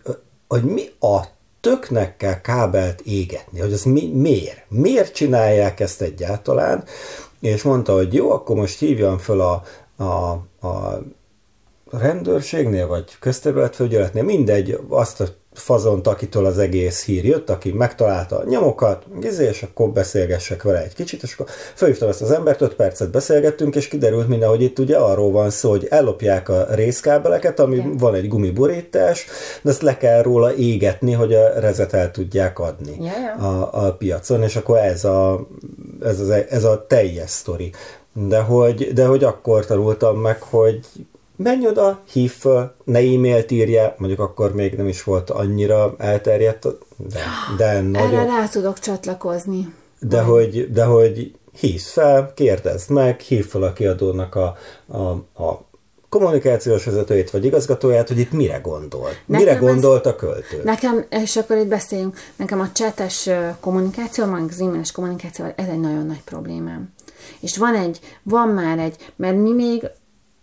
hogy 0.49 0.65
mi 0.65 0.83
a 1.01 1.21
töknek 1.61 2.17
kell 2.17 2.41
kábelt 2.41 3.01
égetni, 3.01 3.61
hogy 3.61 3.73
ez 3.73 3.83
mi, 3.83 4.13
miért? 4.15 4.65
Miért 4.69 5.15
csinálják 5.15 5.81
ezt 5.81 6.03
egyáltalán? 6.03 6.85
És 7.41 7.63
mondta, 7.63 7.95
hogy 7.95 8.15
jó, 8.15 8.31
akkor 8.31 8.57
most 8.57 8.79
hívjam 8.79 9.19
föl 9.19 9.41
a, 9.41 9.63
a, 9.97 10.31
a 10.67 11.01
rendőrségnél, 11.91 12.87
vagy 12.87 13.19
közterületfelügyeletnél, 13.19 14.23
mindegy, 14.23 14.81
azt 14.89 15.21
a 15.21 15.27
fazont, 15.59 16.07
akitől 16.07 16.47
az 16.47 16.59
egész 16.59 17.05
hír 17.05 17.25
jött, 17.25 17.51
aki 17.51 17.73
megtalálta 17.73 18.39
a 18.39 18.45
nyomokat, 18.49 19.03
és 19.39 19.63
akkor 19.63 19.91
beszélgessek 19.91 20.63
vele 20.63 20.83
egy 20.83 20.95
kicsit, 20.95 21.23
és 21.23 21.33
akkor 21.33 21.47
felhívtam 21.75 22.09
ezt 22.09 22.23
az 22.23 22.31
embert, 22.31 22.61
5 22.61 22.75
percet 22.75 23.11
beszélgettünk, 23.11 23.75
és 23.75 23.89
kiderült 23.89 24.29
minden, 24.29 24.49
hogy 24.49 24.63
itt 24.63 24.79
ugye 24.79 24.97
arról 24.97 25.31
van 25.31 25.51
szó, 25.51 25.71
hogy 25.71 25.87
ellopják 25.91 26.49
a 26.49 26.67
részkábeleket, 26.71 27.61
ami 27.61 27.77
yeah. 27.77 27.99
van 27.99 28.15
egy 28.15 28.29
gumiborítás, 28.29 29.27
de 29.63 29.71
ezt 29.71 29.83
le 29.83 29.97
kell 29.97 30.23
róla 30.23 30.55
égetni, 30.55 31.13
hogy 31.13 31.35
a 31.35 31.61
rezet 31.61 31.93
el 31.93 32.11
tudják 32.11 32.59
adni. 32.59 33.11
A, 33.39 33.85
a 33.87 33.93
piacon, 33.93 34.43
és 34.43 34.57
akkor 34.57 34.79
ez 34.79 35.05
a, 35.05 35.47
ez, 36.03 36.21
az, 36.21 36.31
ez 36.31 36.65
a 36.65 36.87
teljes 36.87 37.31
sztori. 37.31 37.73
De 38.13 38.39
hogy, 38.39 38.93
de 38.93 39.07
hogy 39.07 39.25
akkor 39.25 39.67
tanultam 39.67 40.21
meg, 40.21 40.43
hogy 40.43 40.81
menj 41.37 41.67
oda, 41.67 42.03
hív 42.13 42.33
föl, 42.33 42.75
ne 42.85 42.99
e-mailt 42.99 43.51
írja, 43.51 43.95
mondjuk 43.99 44.21
akkor 44.21 44.55
még 44.55 44.75
nem 44.75 44.89
is 44.89 45.03
volt 45.03 45.31
annyira 45.31 45.95
elterjedt, 45.99 46.67
de, 46.97 47.21
de 47.57 47.81
nagyon... 47.81 48.11
Erre 48.11 48.25
rá 48.25 48.49
tudok 48.49 48.79
csatlakozni. 48.79 49.75
De 50.01 50.21
hogy, 50.21 50.73
de 50.73 50.85
hogy 50.85 51.33
hívsz 51.61 51.93
fel, 51.93 52.33
kérdezd 52.35 52.91
meg, 52.91 53.21
hív 53.21 53.47
fel 53.47 53.63
a 53.63 53.73
kiadónak 53.73 54.35
a, 54.35 54.57
a, 54.87 54.99
a 55.45 55.67
kommunikációs 56.09 56.85
vezetőjét 56.85 57.31
vagy 57.31 57.45
igazgatóját, 57.45 58.09
hogy 58.09 58.19
itt 58.19 58.33
mire 58.33 58.59
gondolt. 58.59 59.23
Nekem 59.27 59.45
mire 59.45 59.59
gondolt 59.59 60.07
a 60.07 60.17
költő. 60.17 60.61
Nekem, 60.65 61.05
és 61.11 61.37
akkor 61.37 61.57
itt 61.57 61.67
beszéljünk, 61.67 62.17
nekem 62.37 62.61
a 62.61 62.73
csetes 62.73 63.29
kommunikáció, 63.61 64.25
meg 64.25 64.43
az 64.49 64.61
e 64.61 64.81
kommunikáció, 64.93 65.45
ez 65.57 65.69
egy 65.69 65.81
nagyon 65.81 66.07
nagy 66.07 66.23
problémám. 66.25 66.93
És 67.41 67.57
van 67.57 67.75
egy, 67.75 68.01
van 68.23 68.49
már 68.49 68.79
egy, 68.79 68.97
mert 69.17 69.37
mi 69.37 69.53
még 69.53 69.91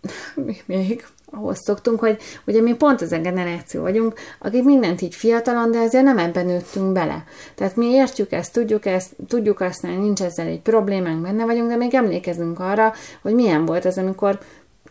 még 0.66 1.04
ahhoz 1.30 1.58
szoktunk, 1.62 2.00
hogy 2.00 2.18
ugye 2.46 2.60
mi 2.60 2.74
pont 2.74 3.00
az 3.00 3.12
a 3.12 3.18
generáció 3.18 3.82
vagyunk, 3.82 4.14
akik 4.38 4.64
mindent 4.64 5.00
így 5.00 5.14
fiatalon, 5.14 5.70
de 5.70 5.78
azért 5.78 6.04
nem 6.04 6.18
ebben 6.18 6.46
nőttünk 6.46 6.92
bele. 6.92 7.24
Tehát 7.54 7.76
mi 7.76 7.86
értjük 7.86 8.32
ezt, 8.32 8.52
tudjuk 8.52 8.86
ezt, 8.86 9.16
tudjuk 9.28 9.58
használni, 9.58 9.98
nincs 9.98 10.22
ezzel 10.22 10.46
egy 10.46 10.60
problémánk, 10.60 11.22
benne 11.22 11.44
vagyunk, 11.44 11.68
de 11.68 11.76
még 11.76 11.94
emlékezünk 11.94 12.60
arra, 12.60 12.92
hogy 13.22 13.34
milyen 13.34 13.64
volt 13.64 13.84
az, 13.84 13.98
amikor 13.98 14.38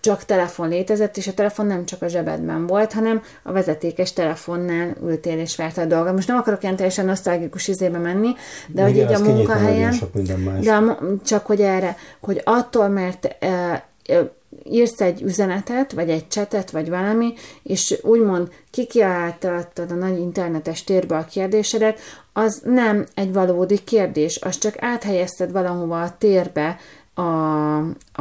csak 0.04 0.26
telefon 0.26 0.70
létezett, 0.70 1.18
és 1.18 1.28
a 1.28 1.34
telefon 1.34 1.66
nem 1.66 1.86
csak 1.86 2.02
a 2.02 2.08
zsebedben 2.08 2.68
volt, 2.68 2.94
hanem 2.94 3.22
a 3.44 3.52
vezetékes 3.52 4.14
telefonnál 4.14 4.96
ültél 5.04 5.40
és 5.40 5.56
várta 5.56 5.82
a 5.82 5.86
dolga. 5.86 6.12
Most 6.12 6.28
nem 6.28 6.38
akarok 6.38 6.64
ilyen 6.64 6.76
teljesen 6.76 7.06
nosztalgikus 7.06 7.68
izébe 7.68 7.98
menni, 7.98 8.34
de 8.68 8.90
Igen, 8.90 9.08
hogy 9.08 9.18
így 9.18 9.28
a 9.28 9.34
munkahelyen, 9.34 9.96
de 10.62 10.74
a, 10.74 10.98
csak 11.26 11.46
hogy 11.46 11.62
erre, 11.62 11.98
hogy 12.20 12.42
attól, 12.44 12.88
mert 12.88 13.36
e, 13.40 13.48
e, 14.06 14.32
írsz 14.64 15.02
egy 15.02 15.22
üzenetet, 15.22 15.92
vagy 15.92 16.10
egy 16.10 16.28
csetet, 16.28 16.72
vagy 16.72 16.90
valami, 16.90 17.34
és 17.64 18.00
úgymond 18.04 18.52
kikiáltottad 18.72 19.92
a 19.92 19.96
nagy 19.96 20.20
internetes 20.20 20.84
térbe 20.84 21.18
a 21.18 21.26
kérdésedet, 21.26 22.00
az 22.34 22.62
nem 22.66 23.06
egy 23.14 23.34
valódi 23.34 23.84
kérdés, 23.84 24.40
az 24.42 24.58
csak 24.58 24.76
áthelyezted 24.84 25.52
valahova 25.52 26.02
a 26.02 26.18
térbe 26.18 26.78
a, 27.14 27.22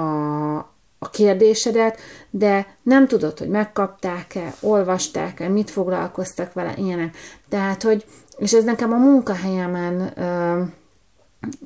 a, 0.01 0.57
a 0.99 1.11
kérdésedet, 1.11 1.99
de 2.31 2.77
nem 2.83 3.07
tudod, 3.07 3.39
hogy 3.39 3.49
megkapták-e, 3.49 4.55
olvasták-e, 4.61 5.49
mit 5.49 5.71
foglalkoztak 5.71 6.53
vele, 6.53 6.75
ilyenek. 6.77 7.17
Tehát, 7.49 7.83
hogy, 7.83 8.05
és 8.37 8.53
ez 8.53 8.65
nekem 8.65 8.93
a 8.93 8.97
munkahelyemen 8.97 10.13
ö, 10.17 10.63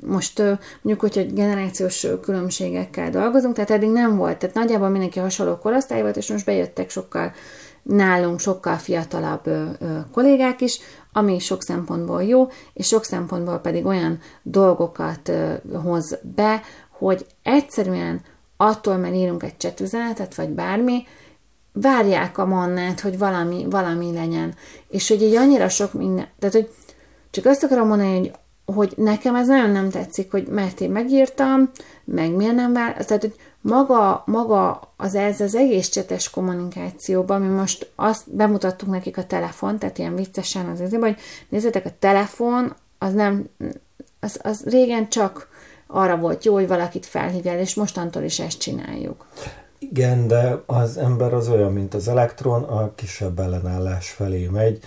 most 0.07 0.39
mondjuk, 0.81 0.99
hogy 0.99 1.17
egy 1.17 1.33
generációs 1.33 2.07
különbségekkel 2.21 3.09
dolgozunk, 3.09 3.55
tehát 3.55 3.71
eddig 3.71 3.89
nem 3.89 4.17
volt, 4.17 4.37
tehát 4.37 4.55
nagyjából 4.55 4.89
mindenki 4.89 5.19
hasonló 5.19 5.57
korosztály 5.57 6.01
volt, 6.01 6.17
és 6.17 6.31
most 6.31 6.45
bejöttek 6.45 6.89
sokkal 6.89 7.33
nálunk 7.83 8.39
sokkal 8.39 8.75
fiatalabb 8.75 9.47
ö, 9.47 9.65
kollégák 10.11 10.61
is, 10.61 10.79
ami 11.13 11.39
sok 11.39 11.63
szempontból 11.63 12.23
jó, 12.23 12.47
és 12.73 12.87
sok 12.87 13.03
szempontból 13.03 13.57
pedig 13.57 13.85
olyan 13.85 14.19
dolgokat 14.43 15.31
hoz 15.83 16.19
be, 16.35 16.61
hogy 16.89 17.25
egyszerűen 17.43 18.21
attól, 18.57 18.97
mert 18.97 19.15
írunk 19.15 19.43
egy 19.43 19.57
csetüzenetet, 19.57 20.35
vagy 20.35 20.49
bármi, 20.49 21.03
várják 21.71 22.37
a 22.37 22.45
mannát, 22.45 22.99
hogy 22.99 23.17
valami, 23.17 23.65
valami 23.69 24.13
legyen. 24.13 24.55
És 24.89 25.07
hogy 25.07 25.21
így 25.21 25.35
annyira 25.35 25.69
sok 25.69 25.93
minden, 25.93 26.27
tehát 26.39 26.55
hogy 26.55 26.69
csak 27.29 27.45
azt 27.45 27.63
akarom 27.63 27.87
mondani, 27.87 28.17
hogy 28.17 28.31
hogy 28.73 28.93
nekem 28.95 29.35
ez 29.35 29.47
nagyon 29.47 29.69
nem 29.69 29.89
tetszik, 29.89 30.31
hogy 30.31 30.47
mert 30.47 30.81
én 30.81 30.89
megírtam, 30.89 31.71
meg 32.03 32.35
miért 32.35 32.55
nem 32.55 32.73
vár, 32.73 33.05
tehát, 33.05 33.21
hogy 33.21 33.35
maga, 33.61 34.23
maga 34.25 34.93
az 34.97 35.15
ez 35.15 35.41
az 35.41 35.55
egész 35.55 35.89
csetes 35.89 36.29
kommunikációban, 36.29 37.41
mi 37.41 37.47
most 37.47 37.91
azt 37.95 38.35
bemutattuk 38.35 38.89
nekik 38.89 39.17
a 39.17 39.25
telefon, 39.25 39.79
tehát 39.79 39.97
ilyen 39.97 40.15
viccesen 40.15 40.65
az 40.65 40.79
azért, 40.79 41.01
hogy 41.01 41.15
nézzétek, 41.49 41.85
a 41.85 41.91
telefon 41.99 42.75
az 42.97 43.13
nem, 43.13 43.49
az, 44.19 44.39
az 44.43 44.63
régen 44.65 45.09
csak 45.09 45.47
arra 45.87 46.17
volt 46.17 46.45
jó, 46.45 46.53
hogy 46.53 46.67
valakit 46.67 47.05
felhívjál, 47.05 47.59
és 47.59 47.75
mostantól 47.75 48.23
is 48.23 48.39
ezt 48.39 48.59
csináljuk. 48.59 49.25
Igen, 49.79 50.27
de 50.27 50.63
az 50.65 50.97
ember 50.97 51.33
az 51.33 51.49
olyan, 51.49 51.73
mint 51.73 51.93
az 51.93 52.07
elektron, 52.07 52.63
a 52.63 52.91
kisebb 52.95 53.39
ellenállás 53.39 54.09
felé 54.09 54.47
megy. 54.47 54.79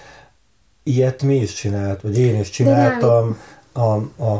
Ilyet 0.82 1.22
mi 1.22 1.36
is 1.36 1.54
csinált, 1.54 2.00
vagy 2.00 2.18
én 2.18 2.40
is 2.40 2.50
csináltam, 2.50 3.38
a, 3.72 3.94
a, 4.24 4.32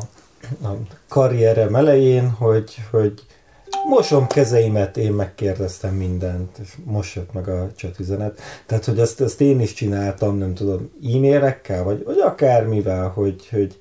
a 0.63 0.77
karrierem 1.09 1.75
elején, 1.75 2.31
hogy, 2.31 2.75
hogy 2.91 3.23
mosom 3.89 4.27
kezeimet, 4.27 4.97
én 4.97 5.13
megkérdeztem 5.13 5.95
mindent, 5.95 6.59
és 6.59 6.73
most 6.85 7.15
jött 7.15 7.33
meg 7.33 7.49
a 7.49 7.71
chat 7.77 7.99
üzenet. 7.99 8.41
Tehát, 8.67 8.85
hogy 8.85 9.01
azt, 9.01 9.21
azt 9.21 9.41
én 9.41 9.61
is 9.61 9.73
csináltam, 9.73 10.39
nem 10.39 10.55
tudom, 10.55 10.91
e-mairekkel, 11.15 11.83
vagy, 11.83 12.05
vagy 12.05 12.19
akármivel, 12.19 13.09
hogy, 13.09 13.49
hogy 13.51 13.81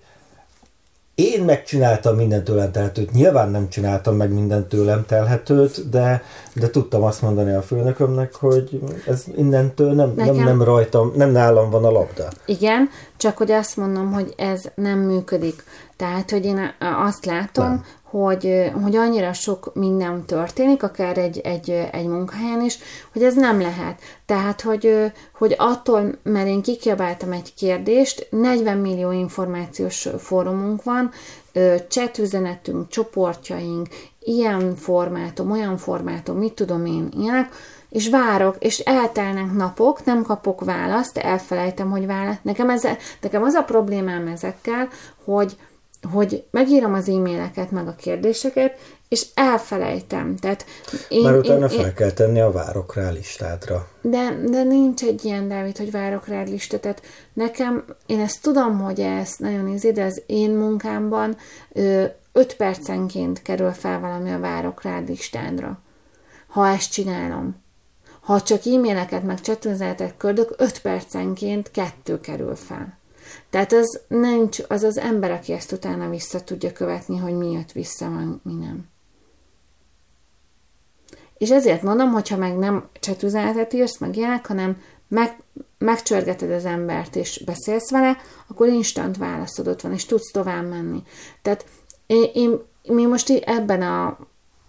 én 1.20 1.44
megcsináltam 1.44 2.16
mindent 2.16 2.44
tőlem 2.44 2.72
telhetőt, 2.72 3.12
nyilván 3.12 3.52
nem 3.52 3.70
csináltam 3.70 4.16
meg 4.16 4.34
mindent 4.34 4.68
tőlem 4.68 5.06
telhetőt, 5.08 5.90
de, 5.90 6.24
de 6.54 6.70
tudtam 6.70 7.04
azt 7.04 7.22
mondani 7.22 7.54
a 7.54 7.62
főnökömnek, 7.62 8.36
hogy 8.36 8.82
ez 9.08 9.24
innentől 9.36 9.94
nem, 9.94 10.14
nem, 10.16 10.36
nem 10.36 10.64
rajtam, 10.64 11.12
nem 11.16 11.32
nálam 11.32 11.70
van 11.70 11.86
a 11.86 11.92
labda. 11.92 12.28
Igen, 12.46 12.90
csak 13.18 13.38
hogy 13.38 13.52
azt 13.52 13.78
mondom, 13.78 14.12
hogy 14.12 14.34
ez 14.38 14.62
nem 14.76 15.00
működik. 15.00 15.64
Tehát, 15.96 16.32
hogy 16.32 16.46
én 16.46 16.74
azt 17.06 17.26
látom, 17.26 17.68
nem 17.68 17.84
hogy, 18.10 18.72
hogy 18.84 18.96
annyira 18.96 19.34
sok 19.34 19.72
minden 19.74 20.26
történik, 20.26 20.84
akár 20.84 21.18
egy, 21.18 21.40
egy, 21.40 21.70
egy 21.92 22.08
munkahelyen 22.08 22.62
is, 22.62 22.78
hogy 23.14 23.24
ez 23.24 23.36
nem 23.36 23.62
lehet. 23.62 24.02
Tehát, 24.26 24.62
hogy, 24.62 25.12
hogy 25.34 25.56
attól, 25.58 26.16
mert 26.24 26.48
én 26.48 26.62
kikiabáltam 26.62 27.32
egy 27.32 27.54
kérdést, 27.54 28.28
40 28.30 28.78
millió 28.78 29.12
információs 29.12 30.08
fórumunk 30.18 30.84
van, 30.84 31.12
chat 31.88 32.18
üzenetünk, 32.18 32.88
csoportjaink, 32.88 33.88
ilyen 34.20 34.76
formátum, 34.76 35.52
olyan 35.52 35.78
formátum, 35.78 36.38
mit 36.38 36.54
tudom 36.54 36.86
én, 36.86 37.10
ilyenek, 37.20 37.52
és 37.90 38.10
várok, 38.10 38.56
és 38.60 38.80
eltelnek 38.80 39.54
napok, 39.54 40.06
nem 40.06 40.24
kapok 40.24 40.64
választ, 40.64 41.18
elfelejtem, 41.18 41.92
hogy 41.92 42.06
választ. 42.06 42.44
Nekem, 42.44 42.70
ez, 42.70 42.88
nekem 43.22 43.44
az 43.44 43.54
a 43.54 43.64
problémám 43.64 44.28
ezekkel, 44.28 44.88
hogy, 45.24 45.58
hogy 46.12 46.44
megírom 46.52 46.94
az 46.94 47.10
e-maileket, 47.10 47.72
meg 47.72 47.88
a 47.88 47.96
kérdéseket, 47.96 48.78
és 49.10 49.26
elfelejtem. 49.34 50.36
Tehát 50.36 50.66
én, 51.10 51.22
Már 51.22 51.38
utána 51.38 51.66
én, 51.66 51.78
fel 51.78 51.86
én, 51.86 51.94
kell 51.94 52.12
tenni 52.12 52.40
a 52.40 52.52
várok 52.52 52.96
rá 52.96 53.10
listádra. 53.10 53.88
De, 54.02 54.40
de 54.46 54.64
nincs 54.64 55.04
egy 55.04 55.26
ilyen, 55.26 55.48
Dávid, 55.48 55.78
hogy 55.78 55.92
várok 55.92 56.28
rá 56.28 56.44
lista. 56.44 56.80
Tehát 56.80 57.02
nekem, 57.34 57.86
én 58.06 58.20
ezt 58.20 58.42
tudom, 58.42 58.80
hogy 58.80 59.00
ez 59.00 59.36
nagyon 59.38 59.68
ízi, 59.68 59.92
de 59.92 60.04
az 60.04 60.22
én 60.26 60.52
munkámban 60.52 61.38
ö, 61.72 62.04
öt 62.32 62.56
percenként 62.56 63.42
kerül 63.42 63.72
fel 63.72 64.00
valami 64.00 64.32
a 64.32 64.40
várok 64.40 64.82
rá 64.82 65.00
listádra. 65.00 65.80
Ha 66.48 66.68
ezt 66.68 66.92
csinálom. 66.92 67.56
Ha 68.20 68.42
csak 68.42 68.66
e-maileket 68.66 69.24
meg 69.24 69.42
csetőzetek 69.42 70.18
köldök, 70.18 70.54
öt 70.58 70.82
percenként 70.82 71.72
kettő 71.72 72.20
kerül 72.20 72.56
fel. 72.56 72.99
Tehát 73.50 73.74
az, 73.74 74.02
nincs, 74.08 74.60
az 74.68 74.84
az 74.84 74.98
ember, 74.98 75.32
aki 75.32 75.54
ezt 75.54 75.72
utána 75.72 76.10
vissza 76.10 76.44
tudja 76.44 76.72
követni, 76.72 77.18
hogy 77.18 77.34
mi 77.34 77.52
jött 77.52 77.72
vissza, 77.72 78.10
mi 78.44 78.54
nem. 78.54 78.88
És 81.38 81.50
ezért 81.50 81.82
mondom, 81.82 82.12
hogyha 82.12 82.38
meg 82.38 82.58
nem 82.58 82.90
csetüzenetet 83.00 83.74
írsz, 83.74 83.98
meg 83.98 84.16
ilyenek, 84.16 84.48
hanem 84.48 84.82
meg, 85.08 85.38
megcsörgeted 85.78 86.52
az 86.52 86.66
embert, 86.66 87.16
és 87.16 87.44
beszélsz 87.46 87.90
vele, 87.90 88.18
akkor 88.48 88.68
instant 88.68 89.18
válaszod 89.18 89.68
ott 89.68 89.82
van, 89.82 89.94
és 89.94 90.06
tudsz 90.06 90.32
tovább 90.32 90.70
menni. 90.70 91.04
Tehát 91.42 91.66
én, 92.06 92.30
én, 92.34 92.60
mi 92.84 93.06
most 93.06 93.30
ebben 93.30 93.82
a 93.82 94.18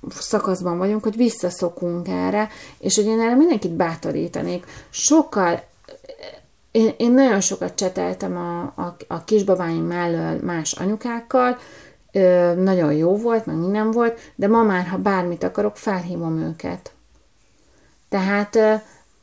szakaszban 0.09 0.79
vagyunk, 0.79 1.03
hogy 1.03 1.17
visszaszokunk 1.17 2.09
erre, 2.09 2.49
és 2.79 2.97
hogy 2.97 3.07
én 3.07 3.21
erre 3.21 3.35
mindenkit 3.35 3.73
bátorítanék. 3.73 4.67
Sokkal 4.91 5.63
én, 6.71 6.95
én 6.97 7.13
nagyon 7.13 7.41
sokat 7.41 7.75
cseteltem 7.75 8.37
a, 8.37 8.61
a, 8.61 8.97
a 9.09 9.25
kisbabáim 9.25 9.85
mellől 9.85 10.41
más 10.43 10.73
anyukákkal, 10.73 11.59
ö, 12.13 12.55
nagyon 12.55 12.93
jó 12.93 13.17
volt, 13.17 13.47
meg 13.47 13.57
minden 13.57 13.91
volt, 13.91 14.21
de 14.35 14.49
ma 14.49 14.63
már, 14.63 14.87
ha 14.87 14.97
bármit 14.97 15.43
akarok, 15.43 15.77
felhívom 15.77 16.39
őket. 16.39 16.93
Tehát 18.09 18.57
ö, 18.57 18.75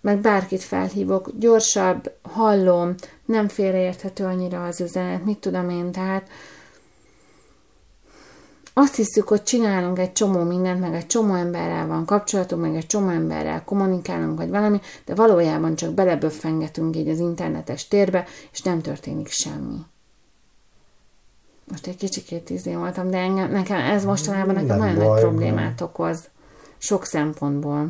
meg 0.01 0.19
bárkit 0.19 0.63
felhívok, 0.63 1.29
gyorsabb, 1.39 2.11
hallom, 2.21 2.95
nem 3.25 3.47
félreérthető 3.47 4.23
annyira 4.23 4.65
az 4.65 4.81
üzenet, 4.81 5.25
mit 5.25 5.37
tudom 5.37 5.69
én, 5.69 5.91
tehát 5.91 6.27
azt 8.79 8.95
hiszük, 8.95 9.27
hogy 9.27 9.43
csinálunk 9.43 9.99
egy 9.99 10.11
csomó 10.11 10.43
mindent, 10.43 10.79
meg 10.79 10.93
egy 10.93 11.07
csomó 11.07 11.33
emberrel 11.33 11.87
van 11.87 12.05
kapcsolatunk, 12.05 12.61
meg 12.61 12.75
egy 12.75 12.85
csomó 12.85 13.09
emberrel 13.09 13.63
kommunikálunk, 13.63 14.37
vagy 14.37 14.49
valami, 14.49 14.81
de 15.05 15.15
valójában 15.15 15.75
csak 15.75 15.93
beleböffengetünk 15.93 16.95
így 16.95 17.09
az 17.09 17.19
internetes 17.19 17.87
térbe, 17.87 18.25
és 18.51 18.61
nem 18.61 18.81
történik 18.81 19.27
semmi. 19.27 19.77
Most 21.63 21.87
egy 21.87 21.95
kicsikét 21.95 22.49
izé 22.49 22.75
voltam, 22.75 23.09
de 23.09 23.17
engem, 23.17 23.51
nekem 23.51 23.79
ez 23.79 24.05
mostanában 24.05 24.53
nekem 24.53 24.77
nagyon 24.77 24.95
nagy 24.95 25.19
problémát 25.19 25.81
okoz. 25.81 26.29
Sok 26.77 27.05
szempontból. 27.05 27.89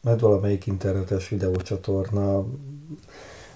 Mert 0.00 0.20
valamelyik 0.20 0.66
internetes 0.66 1.28
videócsatorna 1.28 2.44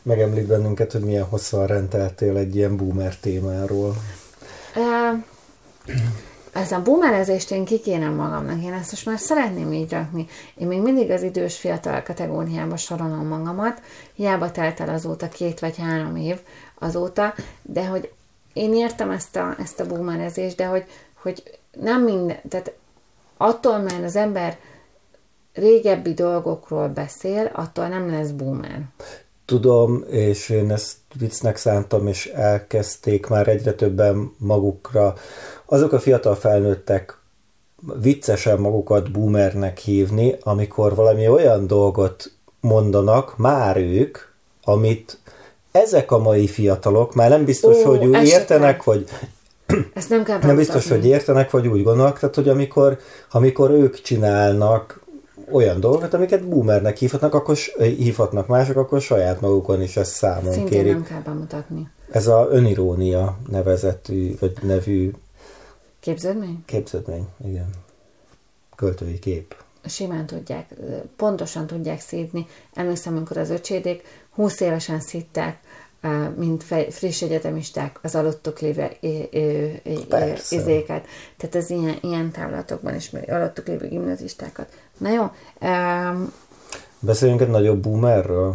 megemlít 0.02 0.46
bennünket, 0.46 0.92
hogy 0.92 1.02
milyen 1.02 1.24
hosszan 1.24 1.66
rendeltél 1.66 2.36
egy 2.36 2.56
ilyen 2.56 2.76
boomer 2.76 3.16
témáról. 3.16 3.94
Ez 6.52 6.72
a 6.72 6.82
boomerezést 6.82 7.50
én 7.50 7.64
kikénem 7.64 8.14
magamnak, 8.14 8.62
én 8.62 8.72
ezt 8.72 8.90
most 8.90 9.06
már 9.06 9.18
szeretném 9.18 9.72
így 9.72 9.90
rakni. 9.90 10.26
Én 10.56 10.66
még 10.66 10.80
mindig 10.80 11.10
az 11.10 11.22
idős 11.22 11.58
fiatal 11.58 12.02
kategóriába 12.02 12.76
sorolom 12.76 13.26
magamat, 13.26 13.80
hiába 14.14 14.50
telt 14.50 14.80
el 14.80 14.88
azóta 14.88 15.28
két 15.28 15.60
vagy 15.60 15.76
három 15.76 16.16
év 16.16 16.38
azóta, 16.78 17.34
de 17.62 17.86
hogy 17.86 18.12
én 18.52 18.74
értem 18.74 19.10
ezt 19.10 19.36
a, 19.36 19.54
ezt 19.58 19.80
a 19.80 19.86
boomerezést, 19.86 20.56
de 20.56 20.66
hogy, 20.66 20.84
hogy 21.22 21.58
nem 21.80 22.02
minden, 22.02 22.36
tehát 22.48 22.72
attól, 23.36 23.78
mert 23.78 24.04
az 24.04 24.16
ember 24.16 24.58
régebbi 25.52 26.14
dolgokról 26.14 26.88
beszél, 26.88 27.50
attól 27.52 27.88
nem 27.88 28.10
lesz 28.10 28.30
boomer. 28.30 28.82
Tudom, 29.44 30.04
és 30.10 30.48
én 30.48 30.70
ezt 30.70 30.96
viccnek 31.18 31.56
szántam, 31.56 32.06
és 32.06 32.26
elkezdték 32.26 33.26
már 33.26 33.48
egyre 33.48 33.72
többen 33.72 34.32
magukra. 34.38 35.14
Azok 35.66 35.92
a 35.92 35.98
fiatal 35.98 36.34
felnőttek 36.34 37.18
viccesen 38.00 38.58
magukat 38.58 39.10
boomernek 39.10 39.78
hívni, 39.78 40.36
amikor 40.40 40.94
valami 40.94 41.28
olyan 41.28 41.66
dolgot 41.66 42.32
mondanak, 42.60 43.36
már 43.36 43.76
ők, 43.76 44.18
amit 44.62 45.18
ezek 45.70 46.12
a 46.12 46.18
mai 46.18 46.46
fiatalok 46.46 47.14
már 47.14 47.30
nem 47.30 47.44
biztos, 47.44 47.76
Ó, 47.76 47.84
hogy 47.84 48.06
úgy 48.06 48.26
értenek, 48.26 48.84
vagy 48.84 49.08
ezt 49.94 50.08
nem 50.08 50.24
kell 50.24 50.38
Nem 50.38 50.56
biztos, 50.56 50.88
hogy 50.88 51.06
értenek, 51.06 51.50
vagy 51.50 51.66
úgy 51.66 51.82
gondolnak, 51.82 52.18
tehát 52.18 52.34
hogy 52.34 52.48
amikor, 52.48 52.98
amikor 53.30 53.70
ők 53.70 54.00
csinálnak 54.00 55.00
olyan 55.52 55.80
dolgokat, 55.80 56.14
amiket 56.14 56.48
boomernek 56.48 56.96
hívhatnak, 56.96 57.34
akkor 57.34 57.56
hívhatnak 57.78 58.46
mások, 58.46 58.76
akkor 58.76 59.00
saját 59.00 59.40
magukon 59.40 59.82
is 59.82 59.96
ezt 59.96 60.12
számon 60.12 60.52
Szintén 60.52 60.78
kérik. 60.78 60.92
nem 60.92 61.02
kell 61.02 61.20
bemutatni. 61.20 61.90
Ez 62.10 62.26
a 62.26 62.48
önirónia 62.50 63.38
nevezetű, 63.48 64.34
vagy 64.40 64.52
nevű 64.62 65.10
képződmény? 66.00 66.62
Képződmény, 66.64 67.26
igen. 67.44 67.70
Költői 68.76 69.18
kép. 69.18 69.54
Simán 69.84 70.26
tudják, 70.26 70.74
pontosan 71.16 71.66
tudják 71.66 72.00
szídni. 72.00 72.46
Emlékszem, 72.74 73.16
amikor 73.16 73.36
az 73.36 73.50
öcsédék 73.50 74.02
20 74.30 74.60
évesen 74.60 75.00
szitták 75.00 75.58
mint 76.36 76.64
friss 76.90 77.22
egyetemisták 77.22 77.98
az 78.02 78.14
alottuk 78.14 78.60
lévő 78.60 78.88
izéket. 80.50 81.06
Tehát 81.36 81.54
az 81.54 81.70
ilyen, 81.70 81.98
ilyen 82.00 82.30
távlatokban 82.30 82.94
is 82.94 83.12
alottuk 83.28 83.66
lévő 83.66 83.88
gimnazistákat. 83.88 84.68
Na 84.98 85.08
jó. 85.08 85.30
Um, 85.60 86.32
Beszéljünk 86.98 87.40
egy 87.40 87.48
nagyobb 87.48 87.78
boomerről? 87.78 88.54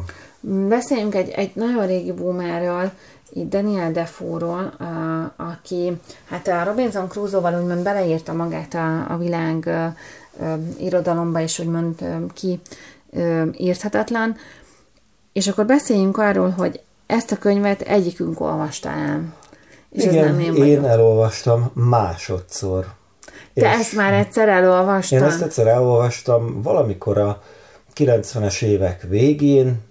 Beszéljünk 0.67 1.15
egy, 1.15 1.29
egy 1.29 1.51
nagyon 1.53 1.85
régi 1.85 2.11
boomerről, 2.11 2.91
itt 3.33 3.49
Daniel 3.49 3.91
Defoe-ról, 3.91 4.73
uh, 4.79 5.47
aki 5.49 5.97
hát 6.29 6.47
a 6.47 6.63
Robinson 6.63 7.07
Crusoe-val 7.07 7.61
úgymond 7.61 7.83
beleírta 7.83 8.33
magát 8.33 8.73
a, 8.73 9.13
a 9.13 9.17
világ 9.17 9.63
uh, 9.65 9.85
uh, 10.37 10.59
irodalomba, 10.79 11.39
és 11.39 11.59
úgymond 11.59 12.01
uh, 12.01 12.33
ki 12.33 12.59
uh, 13.09 13.47
írthatatlan. 13.57 14.35
És 15.33 15.47
akkor 15.47 15.65
beszéljünk 15.65 16.17
arról, 16.17 16.49
hogy 16.49 16.81
ezt 17.05 17.31
a 17.31 17.37
könyvet 17.37 17.81
egyikünk 17.81 18.41
olvasta 18.41 18.89
el. 18.89 19.33
És 19.91 20.03
Igen, 20.03 20.23
ez 20.23 20.29
nem 20.29 20.39
én, 20.39 20.55
én 20.55 20.85
elolvastam 20.85 21.71
másodszor. 21.73 22.85
Te 23.53 23.69
ezt 23.69 23.95
már 23.95 24.13
egyszer 24.13 24.49
elolvastam? 24.49 25.19
Én 25.19 25.23
ezt 25.23 25.41
egyszer 25.41 25.67
elolvastam 25.67 26.61
valamikor 26.61 27.17
a 27.17 27.41
90-es 27.95 28.63
évek 28.63 29.01
végén, 29.01 29.81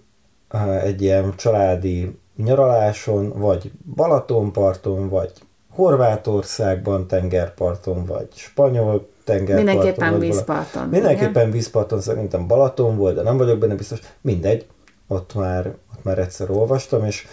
egy 0.82 1.02
ilyen 1.02 1.34
családi 1.36 2.18
nyaraláson, 2.36 3.32
vagy 3.38 3.70
Balatonparton, 3.94 5.08
vagy 5.08 5.32
Horvátországban 5.70 7.06
tengerparton, 7.06 8.04
vagy 8.04 8.28
spanyol 8.34 9.08
tengerparton. 9.24 9.64
Mindenképpen 9.64 10.18
vízparton. 10.18 10.88
Mindenképpen 10.88 11.30
igen? 11.30 11.50
vízparton, 11.50 12.00
szerintem 12.00 12.46
Balaton 12.46 12.96
volt, 12.96 13.14
de 13.14 13.22
nem 13.22 13.36
vagyok 13.36 13.58
benne 13.58 13.74
biztos. 13.74 13.98
Mindegy, 14.20 14.66
ott 15.08 15.34
már 15.34 15.74
már 16.02 16.18
egyszer 16.18 16.50
olvastam, 16.50 17.04
és, 17.04 17.26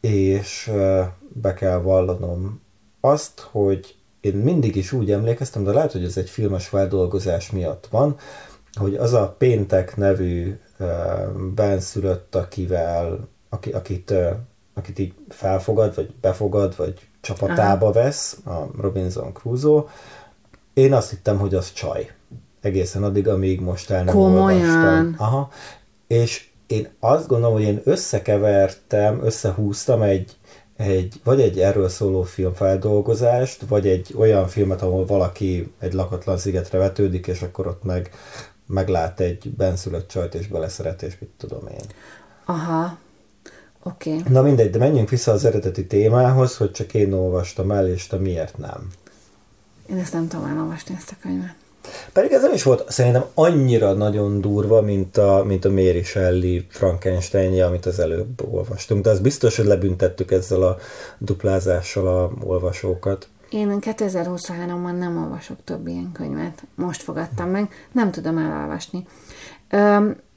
és 0.00 0.70
be 1.28 1.54
kell 1.54 1.78
vallanom 1.78 2.60
azt, 3.00 3.40
hogy 3.50 3.94
én 4.20 4.34
mindig 4.34 4.76
is 4.76 4.92
úgy 4.92 5.10
emlékeztem, 5.10 5.64
de 5.64 5.72
lehet, 5.72 5.92
hogy 5.92 6.04
ez 6.04 6.16
egy 6.16 6.30
filmes 6.30 6.66
feldolgozás 6.66 7.50
miatt 7.50 7.86
van, 7.90 8.16
hogy 8.74 8.94
az 8.94 9.12
a 9.12 9.34
Péntek 9.38 9.96
nevű 9.96 10.58
benszülött, 11.54 12.34
akivel, 12.34 13.28
aki, 13.48 13.70
akit, 13.70 14.14
akit 14.74 14.98
így 14.98 15.14
felfogad, 15.28 15.94
vagy 15.94 16.14
befogad, 16.20 16.76
vagy 16.76 17.08
csapatába 17.20 17.86
Aha. 17.86 17.92
vesz, 17.92 18.38
a 18.44 18.66
Robinson 18.80 19.32
Crusoe, 19.32 19.84
én 20.74 20.92
azt 20.92 21.10
hittem, 21.10 21.38
hogy 21.38 21.54
az 21.54 21.72
csaj. 21.72 22.10
Egészen 22.60 23.02
addig, 23.02 23.28
amíg 23.28 23.60
most 23.60 23.90
el 23.90 24.04
nem 24.04 24.14
Komolyan. 24.14 24.60
olvastam. 24.60 25.14
Aha. 25.18 25.50
És 26.06 26.48
én 26.66 26.88
azt 27.00 27.26
gondolom, 27.26 27.54
hogy 27.54 27.62
én 27.62 27.80
összekevertem, 27.84 29.24
összehúztam 29.24 30.02
egy, 30.02 30.36
egy, 30.80 31.20
vagy 31.24 31.40
egy 31.40 31.60
erről 31.60 31.88
szóló 31.88 32.22
filmfeldolgozást, 32.22 33.62
vagy 33.68 33.88
egy 33.88 34.14
olyan 34.18 34.48
filmet, 34.48 34.82
ahol 34.82 35.06
valaki 35.06 35.72
egy 35.78 35.92
lakatlan 35.92 36.38
szigetre 36.38 36.78
vetődik, 36.78 37.26
és 37.26 37.42
akkor 37.42 37.66
ott 37.66 37.84
meg 37.84 38.10
meglát 38.66 39.20
egy 39.20 39.50
benszülött 39.56 40.08
csajt, 40.08 40.34
és 40.34 40.46
beleszeret, 40.46 41.02
és 41.02 41.18
mit 41.18 41.30
tudom 41.36 41.66
én. 41.66 41.84
Aha, 42.44 42.98
oké. 43.82 44.16
Okay. 44.16 44.32
Na 44.32 44.42
mindegy, 44.42 44.70
de 44.70 44.78
menjünk 44.78 45.08
vissza 45.08 45.32
az 45.32 45.44
eredeti 45.44 45.86
témához, 45.86 46.56
hogy 46.56 46.70
csak 46.70 46.94
én 46.94 47.12
olvastam 47.12 47.70
el, 47.70 47.88
és 47.88 48.06
te 48.06 48.16
miért 48.16 48.58
nem. 48.58 48.90
én 49.90 49.96
ezt 49.96 50.12
nem 50.12 50.28
tudom 50.28 50.46
elolvasni, 50.46 50.94
ezt 50.98 51.10
a 51.10 51.16
könyvet. 51.22 51.54
Pedig 52.12 52.32
ez 52.32 52.42
nem 52.42 52.52
is 52.52 52.62
volt 52.62 52.90
szerintem 52.90 53.24
annyira 53.34 53.92
nagyon 53.92 54.40
durva, 54.40 54.80
mint 54.80 55.16
a, 55.16 55.42
mint 55.46 55.64
a 55.64 55.70
Mary 55.70 56.02
Shelley 56.02 56.60
frankenstein 56.68 57.62
amit 57.62 57.86
az 57.86 57.98
előbb 57.98 58.52
olvastunk. 58.52 59.04
De 59.04 59.10
az 59.10 59.20
biztos, 59.20 59.56
hogy 59.56 59.66
lebüntettük 59.66 60.30
ezzel 60.30 60.62
a 60.62 60.76
duplázással 61.18 62.06
a 62.06 62.30
olvasókat. 62.44 63.28
Én 63.50 63.78
2023-ban 63.80 64.98
nem 64.98 65.22
olvasok 65.22 65.56
több 65.64 65.86
ilyen 65.86 66.12
könyvet. 66.12 66.62
Most 66.74 67.02
fogadtam 67.02 67.48
meg, 67.48 67.68
nem 67.92 68.10
tudom 68.10 68.38
elolvasni. 68.38 69.06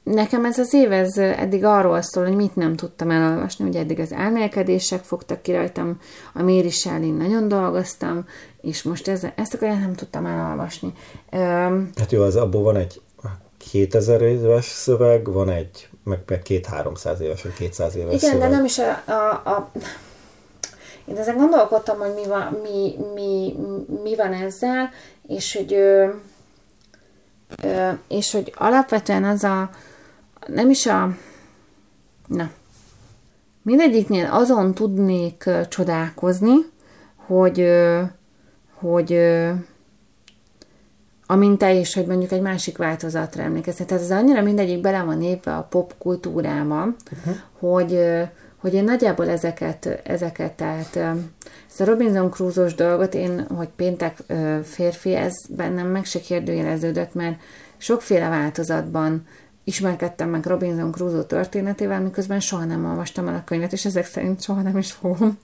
Nekem 0.04 0.44
ez 0.44 0.58
az 0.58 0.72
év 0.72 0.92
ez 0.92 1.18
eddig 1.18 1.64
arról 1.64 2.02
szól, 2.02 2.24
hogy 2.24 2.36
mit 2.36 2.56
nem 2.56 2.76
tudtam 2.76 3.10
elolvasni. 3.10 3.68
Ugye 3.68 3.78
eddig 3.78 3.98
az 4.00 4.12
elmélkedések 4.12 5.02
fogtak 5.02 5.42
ki 5.42 5.52
rajtam, 5.52 6.00
a 6.34 6.42
Méri 6.42 6.70
Shelley 6.70 7.16
nagyon 7.16 7.48
dolgoztam, 7.48 8.26
és 8.60 8.82
most 8.82 9.08
ez, 9.08 9.26
ezt 9.34 9.54
a 9.54 9.58
könyvet 9.58 9.80
nem 9.80 9.94
tudtam 9.94 10.26
elolvasni. 10.26 10.92
Öm, 11.30 11.90
hát 11.96 12.12
jó, 12.12 12.22
az 12.22 12.36
abból 12.36 12.62
van 12.62 12.76
egy 12.76 13.00
2000 13.70 14.22
éves 14.22 14.64
szöveg, 14.64 15.32
van 15.32 15.48
egy, 15.48 15.88
meg, 16.04 16.18
meg 16.26 16.42
két-háromszáz 16.42 17.20
éves, 17.20 17.42
vagy 17.42 17.52
200 17.52 17.96
éves 17.96 18.14
Igen, 18.14 18.30
szöveg. 18.30 18.48
de 18.48 18.56
nem 18.56 18.64
is 18.64 18.78
a, 18.78 19.02
a, 19.06 19.30
a 19.50 19.70
én 21.04 21.16
ezen 21.16 21.36
gondolkodtam, 21.36 21.98
hogy 21.98 22.14
mi 22.14 22.26
van, 22.26 22.58
mi, 22.62 22.94
mi, 23.14 23.54
mi 24.02 24.16
van 24.16 24.32
ezzel, 24.32 24.90
és 25.26 25.56
hogy, 25.56 25.74
ö, 25.74 26.08
ö, 27.62 27.90
és 28.08 28.32
hogy 28.32 28.52
alapvetően 28.56 29.24
az 29.24 29.44
a, 29.44 29.70
nem 30.46 30.70
is 30.70 30.86
a, 30.86 31.16
na, 32.26 32.50
mindegyiknél 33.62 34.28
azon 34.30 34.74
tudnék 34.74 35.50
csodálkozni, 35.68 36.54
hogy, 37.16 37.68
hogy 38.72 39.18
amint 41.26 41.58
te 41.58 41.72
is, 41.72 41.94
hogy 41.94 42.06
mondjuk 42.06 42.32
egy 42.32 42.40
másik 42.40 42.76
változatra 42.76 43.42
emlékeztet. 43.42 43.86
Tehát 43.86 44.02
ez 44.02 44.10
annyira 44.10 44.42
mindegyik 44.42 44.80
bele 44.80 45.02
van 45.02 45.22
épve 45.22 45.56
a 45.56 45.62
pop 45.62 45.94
kultúrába, 45.98 46.82
uh-huh. 46.82 47.34
hogy, 47.58 47.98
hogy 48.56 48.74
én 48.74 48.84
nagyjából 48.84 49.28
ezeket, 49.28 50.00
ezeket 50.04 50.52
tehát 50.52 50.96
ezt 51.68 51.80
a 51.80 51.84
Robinson 51.84 52.30
Crusoe-os 52.30 52.74
dolgot 52.74 53.14
én, 53.14 53.46
hogy 53.56 53.68
péntek 53.76 54.16
férfi, 54.62 55.14
ez 55.14 55.32
bennem 55.48 55.86
meg 55.86 56.04
se 56.04 56.20
kérdőjeleződött, 56.20 57.14
mert 57.14 57.40
sokféle 57.76 58.28
változatban 58.28 59.26
ismerkedtem 59.64 60.28
meg 60.28 60.46
Robinson 60.46 60.90
Crusoe 60.90 61.22
történetével, 61.22 62.00
miközben 62.00 62.40
soha 62.40 62.64
nem 62.64 62.84
olvastam 62.84 63.28
el 63.28 63.34
a 63.34 63.44
könyvet, 63.44 63.72
és 63.72 63.84
ezek 63.84 64.06
szerint 64.06 64.42
soha 64.42 64.62
nem 64.62 64.78
is 64.78 64.92
fogom. 64.92 65.38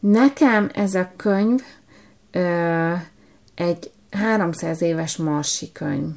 Nekem 0.00 0.70
ez 0.74 0.94
a 0.94 1.10
könyv 1.16 1.62
egy 3.54 3.90
300 4.10 4.82
éves 4.82 5.16
marsi 5.16 5.72
könyv. 5.72 6.10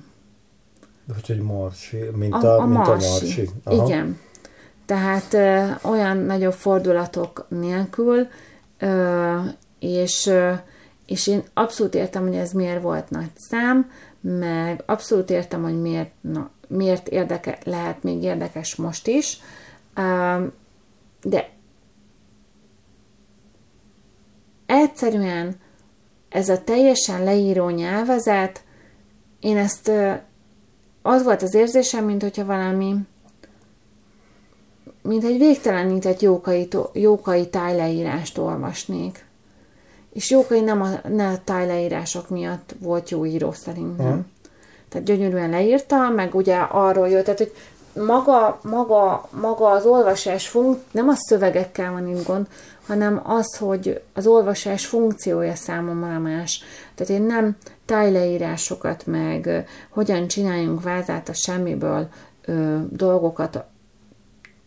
Úgyhogy 1.17 1.39
marsi, 1.39 1.97
mint 2.15 2.33
a, 2.33 2.37
a, 2.37 2.61
a, 2.61 2.65
mint 2.65 2.77
marsi. 2.77 3.05
a 3.05 3.09
marsi. 3.09 3.49
Aha. 3.63 3.85
Igen. 3.85 4.19
Tehát 4.85 5.33
ö, 5.33 5.65
olyan 5.89 6.17
nagyobb 6.17 6.53
fordulatok 6.53 7.45
nélkül, 7.49 8.27
ö, 8.79 9.37
és, 9.79 10.25
ö, 10.25 10.51
és 11.05 11.27
én 11.27 11.43
abszolút 11.53 11.95
értem, 11.95 12.27
hogy 12.27 12.35
ez 12.35 12.51
miért 12.51 12.81
volt 12.81 13.09
nagy 13.09 13.31
szám, 13.35 13.91
meg 14.21 14.83
abszolút 14.85 15.29
értem, 15.29 15.63
hogy 15.63 15.81
miért, 15.81 16.11
na, 16.21 16.49
miért 16.67 17.07
érdeke, 17.07 17.57
lehet 17.63 18.03
még 18.03 18.23
érdekes 18.23 18.75
most 18.75 19.07
is, 19.07 19.39
de 21.21 21.49
egyszerűen 24.65 25.55
ez 26.29 26.49
a 26.49 26.63
teljesen 26.63 27.23
leíró 27.23 27.69
nyelvezet, 27.69 28.63
én 29.39 29.57
ezt 29.57 29.91
az 31.01 31.23
volt 31.23 31.41
az 31.41 31.53
érzésem, 31.53 32.05
mint 32.05 32.21
hogyha 32.21 32.45
valami, 32.45 32.95
mint 35.01 35.23
egy 35.23 35.37
végtelenített 35.37 36.19
jókai, 36.19 36.67
jókai 36.93 37.49
tájleírást 37.49 38.37
olvasnék. 38.37 39.25
És 40.13 40.29
Jókai 40.29 40.61
nem 40.61 40.81
a, 40.81 40.89
ne 41.07 41.27
a 41.27 41.39
tájleírások 41.43 42.29
miatt 42.29 42.75
volt 42.79 43.09
jó 43.09 43.25
író 43.25 43.51
szerintem. 43.51 44.05
Uh-huh. 44.05 44.25
Tehát 44.89 45.07
gyönyörűen 45.07 45.49
leírta, 45.49 46.09
meg 46.09 46.35
ugye 46.35 46.57
arról 46.57 47.09
jött, 47.09 47.23
tehát 47.23 47.39
hogy 47.39 47.53
maga, 48.03 48.59
maga, 48.63 49.29
maga 49.41 49.69
az 49.69 49.85
olvasás 49.85 50.47
funk, 50.47 50.79
nem 50.91 51.09
a 51.09 51.15
szövegekkel 51.15 51.91
van 51.91 52.07
itt 52.07 52.25
gond, 52.25 52.47
hanem 52.87 53.21
az, 53.23 53.57
hogy 53.57 54.01
az 54.13 54.27
olvasás 54.27 54.85
funkciója 54.85 55.55
számomra 55.55 56.19
más. 56.19 56.63
Tehát 56.95 57.13
én 57.13 57.21
nem 57.21 57.57
tájleírásokat, 57.85 59.05
meg 59.05 59.65
hogyan 59.89 60.27
csináljunk 60.27 60.83
vázát 60.83 61.29
a 61.29 61.33
semmiből 61.33 62.07
ö, 62.45 62.77
dolgokat 62.89 63.63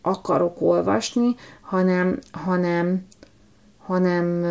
akarok 0.01 0.61
olvasni, 0.61 1.35
hanem, 1.61 2.19
hanem, 2.31 3.05
hanem, 3.85 4.43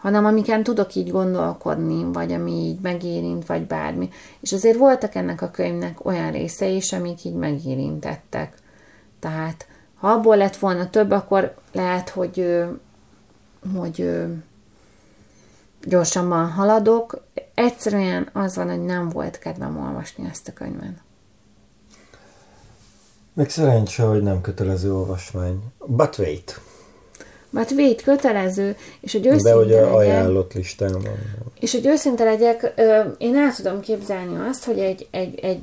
hanem 0.00 0.24
amiken 0.24 0.62
tudok 0.62 0.94
így 0.94 1.10
gondolkodni, 1.10 2.12
vagy 2.12 2.32
ami 2.32 2.52
így 2.52 2.80
megérint, 2.80 3.46
vagy 3.46 3.66
bármi. 3.66 4.08
És 4.40 4.52
azért 4.52 4.78
voltak 4.78 5.14
ennek 5.14 5.42
a 5.42 5.50
könyvnek 5.50 6.04
olyan 6.04 6.30
részei 6.30 6.76
is, 6.76 6.92
amik 6.92 7.24
így 7.24 7.34
megérintettek. 7.34 8.54
Tehát 9.18 9.66
ha 9.94 10.08
abból 10.08 10.36
lett 10.36 10.56
volna 10.56 10.90
több, 10.90 11.10
akkor 11.10 11.54
lehet, 11.72 12.08
hogy, 12.08 12.64
hogy 13.76 14.26
gyorsabban 15.84 16.50
haladok. 16.50 17.24
Egyszerűen 17.54 18.28
az 18.32 18.56
van, 18.56 18.68
hogy 18.68 18.84
nem 18.84 19.08
volt 19.08 19.38
kedvem 19.38 19.78
olvasni 19.78 20.28
ezt 20.30 20.48
a 20.48 20.52
könyvet. 20.52 21.02
Meg 23.32 23.50
szerencsé, 23.50 24.02
hogy 24.02 24.22
nem 24.22 24.40
kötelező 24.40 24.94
olvasmány. 24.94 25.62
But 25.86 26.18
wait. 26.18 26.60
But 27.50 27.70
wait, 27.70 28.02
kötelező, 28.02 28.76
és 29.00 29.12
hogy 29.12 29.26
őszinte 29.26 29.50
De 29.50 29.56
hogy 29.56 29.68
legyek, 29.68 29.92
ajánlott 29.92 30.52
listán 30.52 30.92
van. 30.92 31.18
És 31.60 31.72
hogy 31.72 31.86
őszinte 31.86 32.24
legyek, 32.24 32.72
én 33.18 33.36
el 33.36 33.54
tudom 33.54 33.80
képzelni 33.80 34.48
azt, 34.48 34.64
hogy 34.64 34.78
egy, 34.78 35.08
egy, 35.10 35.38
egy, 35.38 35.60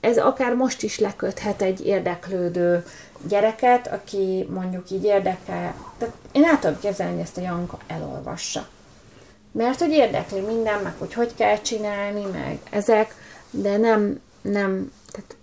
ez 0.00 0.18
akár 0.18 0.54
most 0.54 0.82
is 0.82 0.98
leköthet 0.98 1.62
egy 1.62 1.86
érdeklődő 1.86 2.84
gyereket, 3.28 3.92
aki 3.92 4.48
mondjuk 4.54 4.90
így 4.90 5.04
érdekel. 5.04 5.74
Tehát 5.98 6.14
én 6.32 6.44
el 6.44 6.58
tudom 6.58 6.78
képzelni, 6.80 7.12
hogy 7.12 7.22
ezt 7.22 7.36
a 7.36 7.40
Janka 7.40 7.78
elolvassa. 7.86 8.68
Mert 9.52 9.78
hogy 9.78 9.90
érdekli 9.90 10.40
minden, 10.40 10.82
meg 10.82 10.94
hogy 10.98 11.12
hogy 11.12 11.34
kell 11.34 11.60
csinálni, 11.60 12.22
meg 12.32 12.58
ezek, 12.70 13.14
de 13.50 13.76
nem, 13.76 14.20
nem, 14.42 14.92
tehát 15.12 15.36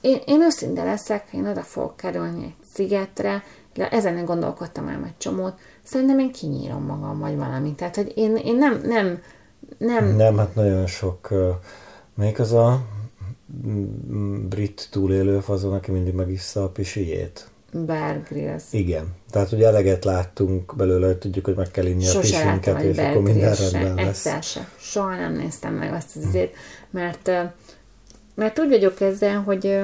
én, 0.00 0.20
én 0.26 0.42
őszinte 0.42 0.84
leszek, 0.84 1.28
én 1.32 1.46
oda 1.46 1.62
fogok 1.62 1.96
kerülni 1.96 2.44
egy 2.44 2.66
szigetre, 2.74 3.42
ezen 3.74 4.24
gondolkodtam 4.24 4.88
el 4.88 5.04
egy 5.04 5.16
csomót, 5.18 5.58
szerintem 5.82 6.18
én 6.18 6.32
kinyírom 6.32 6.82
magam, 6.84 7.18
vagy 7.18 7.36
valami. 7.36 7.74
Tehát, 7.74 7.96
hogy 7.96 8.12
én, 8.16 8.36
én 8.36 8.56
nem, 8.56 8.80
nem, 8.84 9.22
nem... 9.78 10.16
Nem, 10.16 10.36
hát 10.36 10.54
nagyon 10.54 10.86
sok, 10.86 11.28
uh, 11.30 11.48
még 12.14 12.40
az 12.40 12.52
a 12.52 12.82
brit 14.48 14.88
túlélő 14.90 15.40
fazon, 15.40 15.72
aki 15.72 15.90
mindig 15.90 16.14
megissza 16.14 16.62
a 16.62 16.68
pisijét. 16.68 17.48
Bear 17.72 18.22
Grylls. 18.28 18.62
Igen. 18.70 19.04
Tehát 19.30 19.52
ugye 19.52 19.66
eleget 19.66 20.04
láttunk 20.04 20.76
belőle, 20.76 21.06
hogy 21.06 21.18
tudjuk, 21.18 21.44
hogy 21.44 21.56
meg 21.56 21.70
kell 21.70 21.86
inni 21.86 22.04
Sose 22.04 22.16
a 22.16 22.20
pisinket, 22.20 22.82
és 22.82 22.98
akkor 22.98 23.22
minden 23.22 23.54
rendben 23.54 23.94
lesz. 23.94 24.26
Egyszer 24.26 24.42
se. 24.42 24.68
Soha 24.78 25.16
nem 25.16 25.32
néztem 25.32 25.74
meg 25.74 25.92
azt 25.92 26.16
az 26.16 26.24
azért, 26.24 26.54
mert, 26.90 27.30
mert 28.34 28.58
úgy 28.58 28.68
vagyok 28.68 29.00
ezzel, 29.00 29.42
hogy, 29.42 29.80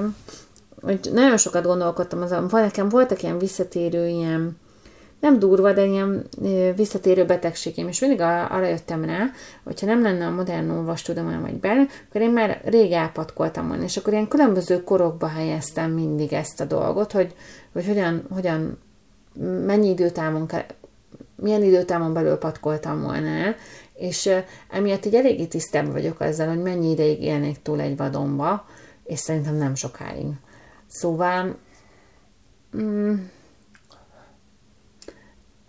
hogy 0.86 1.10
nagyon 1.12 1.36
sokat 1.36 1.64
gondolkodtam 1.64 2.22
azon. 2.22 2.48
Nekem 2.50 2.88
voltak 2.88 3.22
ilyen 3.22 3.38
visszatérő 3.38 4.06
ilyen 4.06 4.56
nem 5.20 5.38
durva, 5.38 5.72
de 5.72 5.84
ilyen 5.84 6.26
visszatérő 6.76 7.24
betegségem, 7.24 7.88
és 7.88 8.00
mindig 8.00 8.20
arra 8.20 8.66
jöttem 8.66 9.04
rá, 9.04 9.30
hogyha 9.64 9.86
nem 9.86 10.02
lenne 10.02 10.26
a 10.26 10.30
modern 10.30 10.70
olvastudomány 10.70 11.40
vagy 11.40 11.54
bármi, 11.54 11.86
akkor 12.08 12.20
én 12.20 12.30
már 12.30 12.60
rég 12.64 12.92
elpatkoltam 12.92 13.68
volna, 13.68 13.82
és 13.82 13.96
akkor 13.96 14.12
ilyen 14.12 14.28
különböző 14.28 14.84
korokba 14.84 15.26
helyeztem 15.26 15.90
mindig 15.90 16.32
ezt 16.32 16.60
a 16.60 16.64
dolgot, 16.64 17.12
hogy, 17.12 17.34
hogy 17.72 17.86
hogyan, 17.86 18.26
hogyan 18.34 18.78
mennyi 19.66 19.88
időtávon 19.88 20.46
kell, 20.46 20.64
milyen 21.36 21.62
időtávon 21.62 22.12
belül 22.12 22.36
patkoltam 22.36 23.02
volna 23.02 23.28
el, 23.28 23.56
és 23.94 24.30
emiatt 24.70 25.04
így 25.04 25.14
eléggé 25.14 25.44
tisztában 25.44 25.92
vagyok 25.92 26.20
azzal, 26.20 26.48
hogy 26.48 26.62
mennyi 26.62 26.90
ideig 26.90 27.22
élnék 27.22 27.62
túl 27.62 27.80
egy 27.80 27.96
vadonba, 27.96 28.66
és 29.04 29.18
szerintem 29.18 29.54
nem 29.54 29.74
sokáig. 29.74 30.26
Szóval 30.86 31.56
mm, 32.76 33.14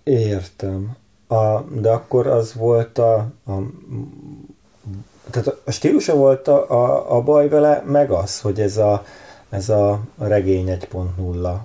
Értem. 0.03 0.95
A, 1.27 1.62
de 1.62 1.89
akkor 1.89 2.27
az 2.27 2.53
volt 2.53 2.97
a, 2.97 3.15
a 3.45 3.53
tehát 5.32 5.47
a 5.65 5.71
stílusa 5.71 6.15
volt 6.15 6.47
a, 6.47 6.69
a, 6.69 7.15
a 7.15 7.21
baj 7.21 7.49
vele, 7.49 7.84
meg 7.86 8.12
az, 8.12 8.41
hogy 8.41 8.62
ez 8.62 8.77
a, 8.77 9.03
ez 9.49 9.69
a 9.69 9.99
regény 10.17 10.77
1.0 10.91 11.58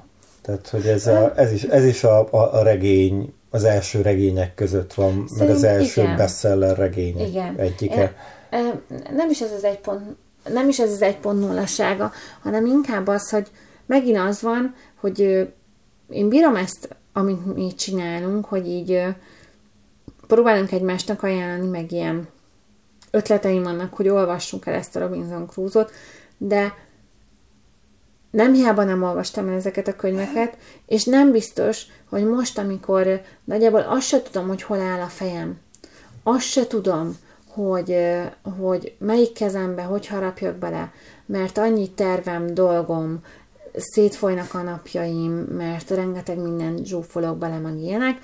Tehát, 0.42 0.68
hogy 0.68 0.86
ez, 0.86 1.06
a, 1.06 1.32
ez 1.36 1.52
is, 1.52 1.62
ez 1.62 1.84
is 1.84 2.04
a, 2.04 2.32
a, 2.32 2.54
a 2.54 2.62
regény, 2.62 3.34
az 3.50 3.64
első 3.64 4.02
regények 4.02 4.54
között 4.54 4.94
van, 4.94 5.24
Szerint, 5.28 5.38
meg 5.38 5.48
az 5.48 5.64
első 5.64 6.02
igen. 6.02 6.16
bestseller 6.16 6.76
regény 6.76 7.20
igen. 7.20 7.56
egyike. 7.56 8.14
Nem 9.10 9.30
is 9.30 9.40
ez 9.40 9.52
az 9.52 9.64
egy 9.64 9.78
pont, 9.78 10.16
nem 10.48 10.68
is 10.68 10.78
ez 10.78 10.90
az 10.90 11.02
egy 11.02 11.18
pont 11.18 11.40
nullassága, 11.40 12.12
hanem 12.42 12.66
inkább 12.66 13.06
az, 13.06 13.30
hogy 13.30 13.50
megint 13.86 14.18
az 14.18 14.42
van, 14.42 14.74
hogy 15.00 15.20
én 16.10 16.28
bírom 16.28 16.56
ezt, 16.56 16.96
amit 17.12 17.54
mi 17.54 17.74
csinálunk, 17.74 18.44
hogy 18.44 18.66
így 18.66 19.04
próbálunk 20.26 20.72
egymásnak 20.72 21.22
ajánlani, 21.22 21.70
meg 21.70 21.92
ilyen 21.92 22.28
ötleteim 23.10 23.62
vannak, 23.62 23.94
hogy 23.94 24.08
olvassunk 24.08 24.66
el 24.66 24.74
ezt 24.74 24.96
a 24.96 25.00
Robinson 25.00 25.46
Crusoe-ot, 25.46 25.90
de 26.38 26.74
nem 28.30 28.52
hiába 28.52 28.84
nem 28.84 29.02
olvastam 29.02 29.48
el 29.48 29.54
ezeket 29.54 29.88
a 29.88 29.96
könyveket, 29.96 30.56
és 30.86 31.04
nem 31.04 31.32
biztos, 31.32 31.86
hogy 32.08 32.24
most, 32.24 32.58
amikor 32.58 33.20
nagyjából 33.44 33.80
azt 33.80 34.06
se 34.06 34.22
tudom, 34.22 34.48
hogy 34.48 34.62
hol 34.62 34.80
áll 34.80 35.00
a 35.00 35.06
fejem, 35.06 35.60
azt 36.22 36.46
se 36.46 36.66
tudom, 36.66 37.16
hogy, 37.54 37.96
hogy 38.58 38.94
melyik 38.98 39.32
kezembe, 39.32 39.82
hogy 39.82 40.06
harapjak 40.06 40.56
bele, 40.56 40.92
mert 41.26 41.58
annyi 41.58 41.90
tervem, 41.90 42.54
dolgom, 42.54 43.20
szétfolynak 43.76 44.54
a 44.54 44.62
napjaim, 44.62 45.32
mert 45.32 45.90
rengeteg 45.90 46.38
minden 46.38 46.84
zsúfolok 46.84 47.38
bele, 47.38 47.58
meg 47.58 47.78
ilyenek, 47.78 48.18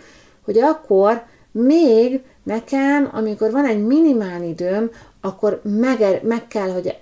hogy 0.45 0.59
akkor 0.59 1.23
még 1.51 2.23
nekem, 2.43 3.09
amikor 3.13 3.51
van 3.51 3.67
egy 3.67 3.87
minimál 3.87 4.43
időm, 4.43 4.91
akkor 5.21 5.61
meg, 5.65 6.21
meg 6.23 6.47
kell, 6.47 6.73
hogy 6.73 6.99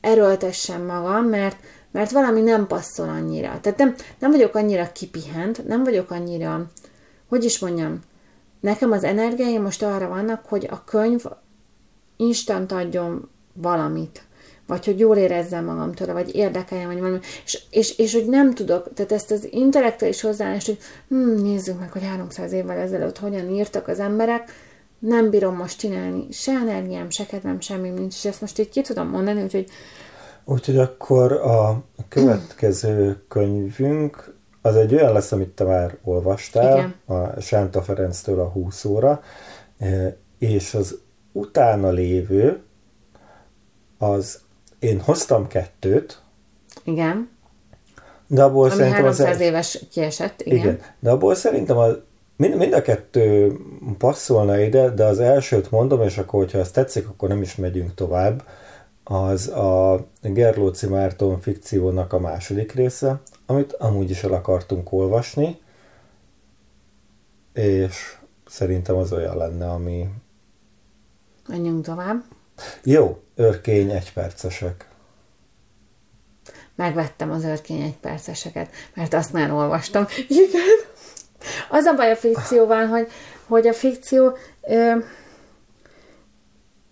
erőltessem 0.00 0.84
magam, 0.84 1.24
mert, 1.24 1.56
mert 1.90 2.10
valami 2.10 2.40
nem 2.40 2.66
passzol 2.66 3.08
annyira. 3.08 3.58
Tehát 3.60 3.78
nem, 3.78 3.94
nem 4.18 4.30
vagyok 4.30 4.54
annyira 4.54 4.92
kipihent, 4.92 5.66
nem 5.66 5.84
vagyok 5.84 6.10
annyira, 6.10 6.66
hogy 7.28 7.44
is 7.44 7.58
mondjam, 7.58 8.00
nekem 8.64 8.92
az 8.92 9.04
energiáim 9.04 9.62
most 9.62 9.82
arra 9.82 10.08
vannak, 10.08 10.44
hogy 10.46 10.68
a 10.70 10.84
könyv 10.84 11.24
instant 12.16 12.72
adjon 12.72 13.28
valamit 13.52 14.26
vagy 14.66 14.84
hogy 14.84 14.98
jól 14.98 15.16
érezzem 15.16 15.64
magam 15.64 15.92
tőle, 15.92 16.12
vagy 16.12 16.34
érdekeljem, 16.34 16.86
vagy 16.86 16.98
valami, 16.98 17.18
és, 17.44 17.62
és, 17.70 17.98
és 17.98 18.12
hogy 18.14 18.26
nem 18.26 18.54
tudok, 18.54 18.92
tehát 18.94 19.12
ezt 19.12 19.30
az 19.30 19.48
intellektuális 19.50 20.20
hozzáállást, 20.20 20.66
hogy 20.66 20.78
hm, 21.08 21.42
nézzük 21.42 21.78
meg, 21.78 21.92
hogy 21.92 22.04
300 22.04 22.52
évvel 22.52 22.78
ezelőtt 22.78 23.18
hogyan 23.18 23.50
írtak 23.50 23.88
az 23.88 24.00
emberek, 24.00 24.52
nem 24.98 25.30
bírom 25.30 25.56
most 25.56 25.78
csinálni, 25.78 26.26
se 26.30 26.52
energiám, 26.52 27.10
se 27.10 27.26
kedvem, 27.26 27.60
semmi 27.60 27.88
nincs, 27.88 28.14
és 28.14 28.24
ezt 28.24 28.40
most 28.40 28.58
így 28.58 28.68
ki 28.68 28.80
tudom 28.80 29.08
mondani, 29.08 29.42
úgyhogy 29.42 29.68
Úgyhogy 30.44 30.78
akkor 30.78 31.32
a 31.32 31.84
következő 32.08 33.24
könyvünk 33.28 34.33
az 34.66 34.76
egy 34.76 34.94
olyan 34.94 35.12
lesz, 35.12 35.32
amit 35.32 35.48
te 35.48 35.64
már 35.64 35.96
olvastál, 36.02 36.76
Igen. 36.76 36.94
a 37.06 37.40
Sánta 37.40 37.82
Ferenctől 37.82 38.40
a 38.40 38.48
20 38.48 38.84
óra, 38.84 39.22
e, 39.78 40.16
és 40.38 40.74
az 40.74 40.98
utána 41.32 41.90
lévő 41.90 42.62
az 43.98 44.40
én 44.78 45.00
hoztam 45.00 45.46
kettőt. 45.46 46.22
Igen. 46.84 47.30
De 48.26 48.42
abból 48.42 48.64
Ami 48.64 48.74
szerintem 48.74 49.02
300 49.02 49.34
az 49.34 49.40
éves 49.40 49.78
kiesett, 49.90 50.40
igen. 50.42 50.58
igen. 50.58 50.80
De 50.98 51.10
abból 51.10 51.34
szerintem 51.34 51.76
a, 51.76 51.86
mind, 52.36 52.56
mind 52.56 52.72
a 52.72 52.82
kettő 52.82 53.56
passzolna 53.98 54.58
ide, 54.58 54.90
de 54.90 55.04
az 55.04 55.20
elsőt 55.20 55.70
mondom, 55.70 56.02
és 56.02 56.18
akkor, 56.18 56.40
hogyha 56.40 56.58
ezt 56.58 56.74
tetszik, 56.74 57.08
akkor 57.08 57.28
nem 57.28 57.42
is 57.42 57.56
megyünk 57.56 57.94
tovább. 57.94 58.42
Az 59.04 59.48
a 59.48 60.06
Gerlóci 60.22 60.86
Márton 60.86 61.40
fikciónak 61.40 62.12
a 62.12 62.18
második 62.18 62.72
része, 62.72 63.20
amit 63.46 63.72
amúgy 63.72 64.10
is 64.10 64.22
el 64.22 64.32
akartunk 64.32 64.92
olvasni, 64.92 65.58
és 67.52 68.16
szerintem 68.46 68.96
az 68.96 69.12
olyan 69.12 69.36
lenne, 69.36 69.70
ami... 69.70 70.08
Menjünk 71.48 71.84
tovább. 71.84 72.24
Jó, 72.82 73.22
örkény 73.34 73.90
egypercesek. 73.90 74.88
Megvettem 76.74 77.30
az 77.30 77.44
örkény 77.44 77.80
egyperceseket, 77.80 78.70
mert 78.94 79.14
azt 79.14 79.32
már 79.32 79.52
olvastam. 79.52 80.06
Igen. 80.28 80.78
Az 81.70 81.84
a 81.84 81.94
baj 81.94 82.10
a 82.10 82.16
fikcióval, 82.16 82.86
hogy, 82.86 83.08
hogy 83.46 83.66
a 83.66 83.72
fikció 83.72 84.36
ö, 84.60 84.96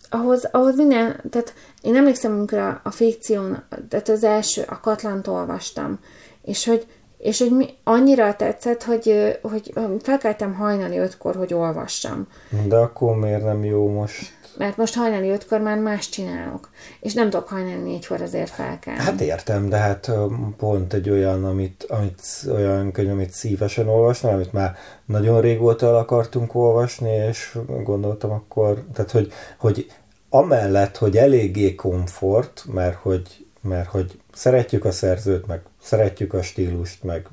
ahhoz, 0.08 0.48
ahhoz 0.50 0.76
minden, 0.76 1.20
tehát 1.30 1.54
én 1.80 1.96
emlékszem, 1.96 2.32
amikor 2.32 2.58
a, 2.58 2.80
a 2.84 2.90
fikción, 2.90 3.64
tehát 3.88 4.08
az 4.08 4.24
első, 4.24 4.64
a 4.68 4.80
Katlant 4.80 5.26
olvastam, 5.26 6.00
és 6.42 6.64
hogy, 6.66 6.86
és 7.18 7.38
hogy 7.38 7.50
mi, 7.50 7.68
annyira 7.84 8.36
tetszett, 8.36 8.82
hogy, 8.82 9.38
hogy 9.42 9.72
felkeltem 10.02 10.54
hajnali 10.54 10.98
ötkor, 10.98 11.36
hogy 11.36 11.54
olvassam. 11.54 12.26
De 12.66 12.76
akkor 12.76 13.16
miért 13.16 13.44
nem 13.44 13.64
jó 13.64 13.88
most? 13.88 14.40
mert 14.58 14.76
most 14.76 14.94
hajnali 14.94 15.28
ötkor 15.28 15.60
már 15.60 15.78
más 15.78 16.08
csinálok, 16.08 16.70
és 17.00 17.14
nem 17.14 17.30
tudok 17.30 17.48
hajnali 17.48 17.82
négykor 17.82 18.20
azért 18.20 18.50
felkelni. 18.50 19.00
Hát 19.00 19.20
értem, 19.20 19.68
de 19.68 19.76
hát 19.76 20.10
pont 20.56 20.92
egy 20.92 21.10
olyan, 21.10 21.44
amit, 21.44 21.86
amit, 21.88 22.22
olyan 22.48 22.92
könyv, 22.92 23.10
amit 23.10 23.30
szívesen 23.30 23.88
olvasnál, 23.88 24.34
amit 24.34 24.52
már 24.52 24.76
nagyon 25.04 25.40
régóta 25.40 25.86
el 25.86 25.96
akartunk 25.96 26.54
olvasni, 26.54 27.10
és 27.10 27.58
gondoltam 27.82 28.30
akkor, 28.30 28.84
tehát 28.94 29.10
hogy, 29.10 29.32
hogy 29.58 29.92
amellett, 30.28 30.96
hogy 30.96 31.16
eléggé 31.16 31.74
komfort, 31.74 32.64
mert 32.72 32.96
hogy, 32.96 33.46
mert 33.60 33.88
hogy 33.88 34.20
szeretjük 34.32 34.84
a 34.84 34.90
szerzőt, 34.90 35.46
meg 35.46 35.60
szeretjük 35.82 36.34
a 36.34 36.42
stílust, 36.42 37.04
meg 37.04 37.28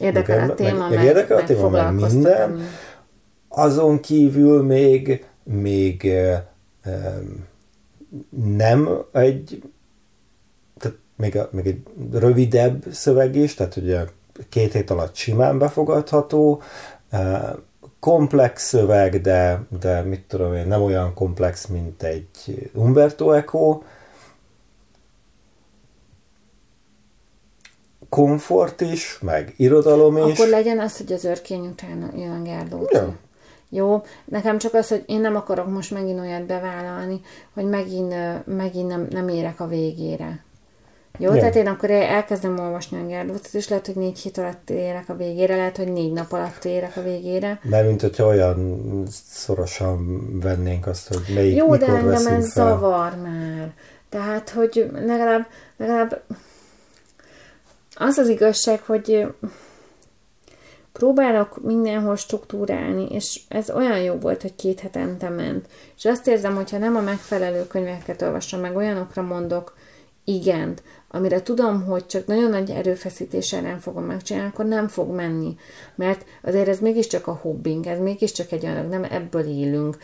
érdekel 0.00 0.50
a 0.50 0.54
téma, 0.54 0.88
meg, 0.88 0.96
meg, 0.96 1.04
érdekel 1.04 1.36
a 1.36 1.44
téma, 1.44 1.68
meg 1.68 1.94
minden, 1.94 2.60
azon 3.48 4.00
kívül 4.00 4.62
még 4.62 5.24
még 5.42 6.12
nem 8.44 8.88
egy, 9.12 9.62
tehát 10.78 10.98
még, 11.16 11.36
a, 11.36 11.48
még 11.52 11.66
egy 11.66 11.82
rövidebb 12.12 12.84
szöveg 12.90 13.36
is, 13.36 13.54
tehát 13.54 13.76
ugye 13.76 14.04
két 14.48 14.72
hét 14.72 14.90
alatt 14.90 15.14
simán 15.14 15.58
befogadható, 15.58 16.62
komplex 17.98 18.68
szöveg, 18.68 19.20
de, 19.20 19.62
de 19.80 20.02
mit 20.02 20.24
tudom 20.28 20.54
én, 20.54 20.66
nem 20.66 20.82
olyan 20.82 21.14
komplex, 21.14 21.66
mint 21.66 22.02
egy 22.02 22.70
Umberto 22.74 23.32
Eco, 23.32 23.82
komfort 28.10 28.80
is, 28.80 29.18
meg 29.22 29.54
irodalom 29.56 30.16
is. 30.16 30.38
Akkor 30.38 30.48
legyen 30.48 30.78
az, 30.78 30.96
hogy 30.96 31.12
az 31.12 31.24
örkény 31.24 31.66
után 31.66 32.12
jön 32.16 32.30
a 32.30 32.42
Gerlóci. 32.42 32.94
Ja. 32.94 33.14
Jó, 33.72 34.02
nekem 34.24 34.58
csak 34.58 34.74
az, 34.74 34.88
hogy 34.88 35.02
én 35.06 35.20
nem 35.20 35.36
akarok 35.36 35.70
most 35.70 35.90
megint 35.90 36.20
olyat 36.20 36.46
bevállalni, 36.46 37.20
hogy 37.54 37.64
megint, 37.64 38.14
megint 38.46 38.88
nem, 38.88 39.06
nem 39.10 39.28
érek 39.28 39.60
a 39.60 39.66
végére. 39.66 40.44
Jó, 41.18 41.34
ja. 41.34 41.40
tehát 41.40 41.54
én 41.54 41.66
akkor 41.66 41.90
elkezdem 41.90 42.58
olvasni 42.58 42.98
a 42.98 43.06
Gerdótot, 43.06 43.48
és 43.52 43.68
lehet, 43.68 43.86
hogy 43.86 43.94
négy 43.94 44.18
hét 44.18 44.38
alatt 44.38 44.70
érek 44.70 45.08
a 45.08 45.16
végére, 45.16 45.56
lehet, 45.56 45.76
hogy 45.76 45.92
négy 45.92 46.12
nap 46.12 46.32
alatt 46.32 46.64
érek 46.64 46.96
a 46.96 47.02
végére. 47.02 47.60
Mert 47.62 47.86
mint 47.86 48.00
hogyha 48.00 48.26
olyan 48.26 49.02
szorosan 49.30 50.28
vennénk 50.40 50.86
azt, 50.86 51.08
hogy 51.08 51.34
melyik, 51.34 51.56
Jó, 51.56 51.70
mikor 51.70 51.88
de 51.88 51.94
engem 51.94 52.26
ez 52.26 52.52
fel. 52.52 52.66
zavar 52.66 53.16
már. 53.16 53.72
Tehát, 54.08 54.50
hogy 54.50 54.90
legalább, 54.92 55.46
legalább 55.76 56.22
az 58.02 58.18
az 58.18 58.28
igazság, 58.28 58.82
hogy 58.82 59.26
próbálok 60.92 61.62
mindenhol 61.62 62.16
struktúrálni, 62.16 63.06
és 63.10 63.40
ez 63.48 63.70
olyan 63.70 63.98
jó 63.98 64.14
volt, 64.14 64.42
hogy 64.42 64.54
két 64.56 64.80
hetente 64.80 65.28
ment. 65.28 65.66
És 65.96 66.04
azt 66.04 66.26
érzem, 66.26 66.54
hogyha 66.54 66.78
nem 66.78 66.96
a 66.96 67.00
megfelelő 67.00 67.66
könyveket 67.66 68.22
olvasom, 68.22 68.60
meg 68.60 68.76
olyanokra 68.76 69.22
mondok 69.22 69.74
igent, 70.24 70.82
amire 71.08 71.42
tudom, 71.42 71.84
hogy 71.84 72.06
csak 72.06 72.26
nagyon 72.26 72.50
nagy 72.50 72.70
erőfeszítéssel 72.70 73.60
nem 73.60 73.78
fogom 73.78 74.04
megcsinálni, 74.04 74.48
akkor 74.48 74.64
nem 74.64 74.88
fog 74.88 75.14
menni. 75.14 75.56
Mert 75.94 76.24
azért 76.42 76.68
ez 76.68 76.78
mégiscsak 76.78 77.26
a 77.26 77.38
hobbink, 77.42 77.86
ez 77.86 77.98
mégiscsak 77.98 78.52
egy 78.52 78.64
olyan, 78.64 78.86
nem 78.86 79.04
ebből 79.04 79.44
élünk, 79.46 79.96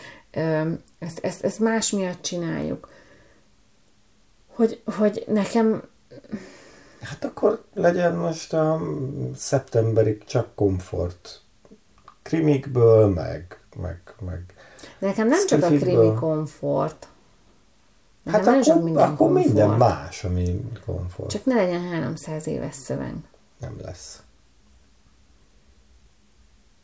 ezt, 0.98 1.18
ezt, 1.22 1.44
ezt 1.44 1.60
más 1.60 1.90
miatt 1.90 2.22
csináljuk. 2.22 2.88
Hogy, 4.54 4.82
hogy 4.84 5.24
nekem 5.26 5.82
Hát 7.08 7.24
akkor 7.24 7.64
legyen 7.74 8.14
most 8.14 8.52
a 8.52 8.80
szeptemberig 9.36 10.24
csak 10.24 10.54
komfort. 10.54 11.40
Krimikből, 12.22 13.08
meg, 13.08 13.60
meg, 13.76 14.00
meg 14.20 14.54
nekem 14.98 15.28
nem 15.28 15.46
csak 15.46 15.62
a 15.62 15.66
krimi 15.66 16.14
komfort. 16.14 17.08
Nekem 18.22 18.44
hát 18.44 18.66
akkor, 18.66 18.82
minden 18.82 19.02
akkor 19.02 19.16
komfort. 19.16 19.44
minden 19.44 19.70
más, 19.70 20.24
ami 20.24 20.70
komfort. 20.86 21.30
Csak 21.30 21.44
ne 21.44 21.54
legyen 21.54 21.82
300 21.82 22.46
éves 22.46 22.74
szöveg. 22.74 23.14
Nem 23.60 23.76
lesz. 23.82 24.22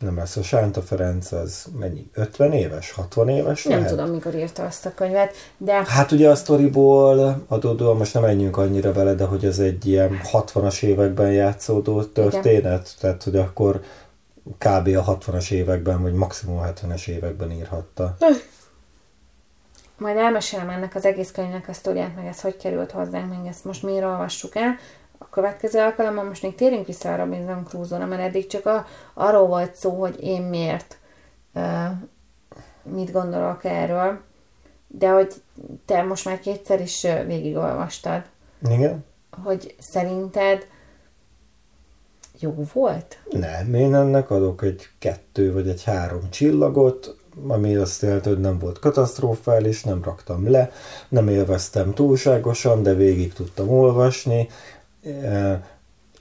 Nem 0.03 0.17
lesz. 0.17 0.37
A 0.37 0.43
Sánta 0.43 0.83
Ferenc 0.83 1.33
az 1.33 1.67
mennyi? 1.79 2.11
50 2.15 2.53
éves? 2.53 2.91
60 2.91 3.29
éves? 3.29 3.65
Nem 3.65 3.79
lehet? 3.79 3.95
tudom, 3.95 4.11
mikor 4.11 4.35
írta 4.35 4.65
azt 4.65 4.87
a 4.87 4.95
könyvet, 4.95 5.35
de... 5.59 5.85
Hát 5.87 6.13
ugye 6.13 6.29
a 6.29 6.35
sztoriból 6.35 7.45
adódóan 7.49 7.97
most 7.97 8.15
nem 8.15 8.23
menjünk 8.23 8.57
annyira 8.57 8.93
vele, 8.93 9.15
de 9.15 9.25
hogy 9.25 9.45
ez 9.45 9.59
egy 9.59 9.87
ilyen 9.87 10.21
60-as 10.33 10.83
években 10.83 11.33
játszódó 11.33 12.03
történet, 12.03 12.65
Igen. 12.65 12.85
tehát 13.01 13.23
hogy 13.23 13.37
akkor 13.37 13.81
kb. 14.45 14.87
a 14.87 15.19
60-as 15.19 15.51
években, 15.51 16.03
vagy 16.03 16.13
maximum 16.13 16.59
a 16.59 16.65
70-es 16.65 17.09
években 17.09 17.51
írhatta. 17.51 18.17
Majd 19.99 20.17
elmesélem 20.17 20.69
ennek 20.69 20.95
az 20.95 21.05
egész 21.05 21.31
könyvnek 21.31 21.69
a 21.69 21.73
sztoriát, 21.73 22.15
meg 22.17 22.27
ez 22.27 22.41
hogy 22.41 22.57
került 22.57 22.91
hozzánk, 22.91 23.29
meg 23.29 23.47
ezt 23.47 23.65
most 23.65 23.83
miért 23.83 24.05
olvassuk 24.05 24.57
el. 24.57 24.77
A 25.23 25.29
következő 25.31 25.79
alkalommal 25.79 26.25
most 26.25 26.43
még 26.43 26.55
térünk 26.55 26.87
vissza 26.87 27.13
a 27.13 27.17
Robinson 27.17 27.65
Crusoe-ra, 27.65 28.07
mert 28.07 28.23
eddig 28.23 28.47
csak 28.47 28.67
a, 28.67 28.87
arról 29.15 29.47
volt 29.47 29.75
szó, 29.75 29.91
hogy 29.91 30.23
én 30.23 30.43
miért 30.43 30.99
uh, 31.55 31.87
mit 32.83 33.13
gondolok 33.13 33.65
erről, 33.65 34.21
de 34.87 35.09
hogy 35.09 35.33
te 35.85 36.03
most 36.03 36.25
már 36.25 36.41
kétszer 36.41 36.81
is 36.81 37.07
végigolvastad. 37.27 38.23
Igen. 38.71 39.05
Hogy 39.45 39.75
szerinted 39.79 40.67
jó 42.39 42.55
volt? 42.73 43.19
Nem, 43.31 43.75
én 43.75 43.95
ennek 43.95 44.31
adok 44.31 44.63
egy 44.63 44.89
kettő 44.99 45.53
vagy 45.53 45.69
egy 45.69 45.85
három 45.85 46.31
csillagot, 46.31 47.17
ami 47.49 47.77
azt 47.77 48.03
jelenti, 48.03 48.29
hogy 48.29 48.41
nem 48.41 48.59
volt 48.59 48.79
katasztrofális, 48.79 49.85
nem 49.85 50.03
raktam 50.05 50.51
le, 50.51 50.71
nem 51.09 51.29
élveztem 51.29 51.95
túlságosan, 51.95 52.83
de 52.83 52.95
végig 52.95 53.33
tudtam 53.33 53.69
olvasni. 53.69 54.49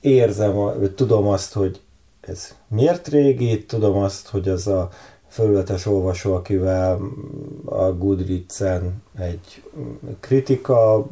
Érzem, 0.02 0.54
tudom 0.96 1.28
azt, 1.28 1.54
hogy 1.54 1.82
ez 2.22 2.56
miért 2.68 3.08
régi, 3.08 3.66
tudom 3.66 3.98
azt, 3.98 4.28
hogy 4.28 4.50
az 4.50 4.68
a 4.68 4.90
felületes 5.28 5.86
olvasó, 5.86 6.34
akivel 6.34 7.00
a 7.66 7.92
Goodreads-en 7.92 9.04
egy 9.18 9.64
kritika 10.20 11.08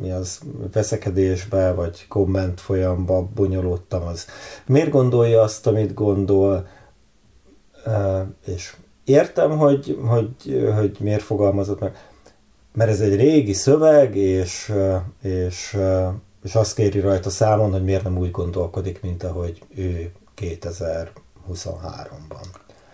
mi 0.00 0.10
az 0.10 0.40
veszekedésbe, 0.72 1.72
vagy 1.72 2.06
komment 2.08 2.60
folyamba 2.60 3.28
bonyolódtam, 3.34 4.02
az 4.02 4.26
miért 4.66 4.90
gondolja 4.90 5.40
azt, 5.40 5.66
amit 5.66 5.94
gondol, 5.94 6.66
és 8.46 8.76
értem, 9.04 9.58
hogy, 9.58 9.98
hogy, 10.06 10.70
hogy 10.74 10.96
miért 11.00 11.22
fogalmazott 11.22 11.80
meg, 11.80 11.96
mert 12.72 12.90
ez 12.90 13.00
egy 13.00 13.16
régi 13.16 13.52
szöveg, 13.52 14.16
és, 14.16 14.72
és, 15.22 15.76
és 16.42 16.54
azt 16.54 16.74
kéri 16.74 17.00
rajta 17.00 17.30
számon, 17.30 17.72
hogy 17.72 17.84
miért 17.84 18.04
nem 18.04 18.18
úgy 18.18 18.30
gondolkodik, 18.30 19.02
mint 19.02 19.22
ahogy 19.22 19.62
ő 19.76 20.12
2023-ban. 20.36 22.44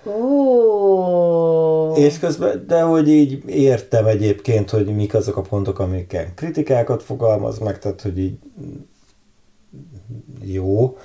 Oh. 0.05 1.99
És 1.99 2.19
közben, 2.19 2.65
de 2.67 2.81
hogy 2.81 3.09
így 3.09 3.49
értem 3.49 4.07
egyébként, 4.07 4.71
hogy 4.71 4.95
mik 4.95 5.15
azok 5.15 5.37
a 5.37 5.41
pontok, 5.41 5.79
amiken 5.79 6.35
kritikákat 6.35 7.03
fogalmaz 7.03 7.59
meg, 7.59 7.79
tehát 7.79 8.01
hogy 8.01 8.19
így 8.19 8.39
jó, 10.43 10.97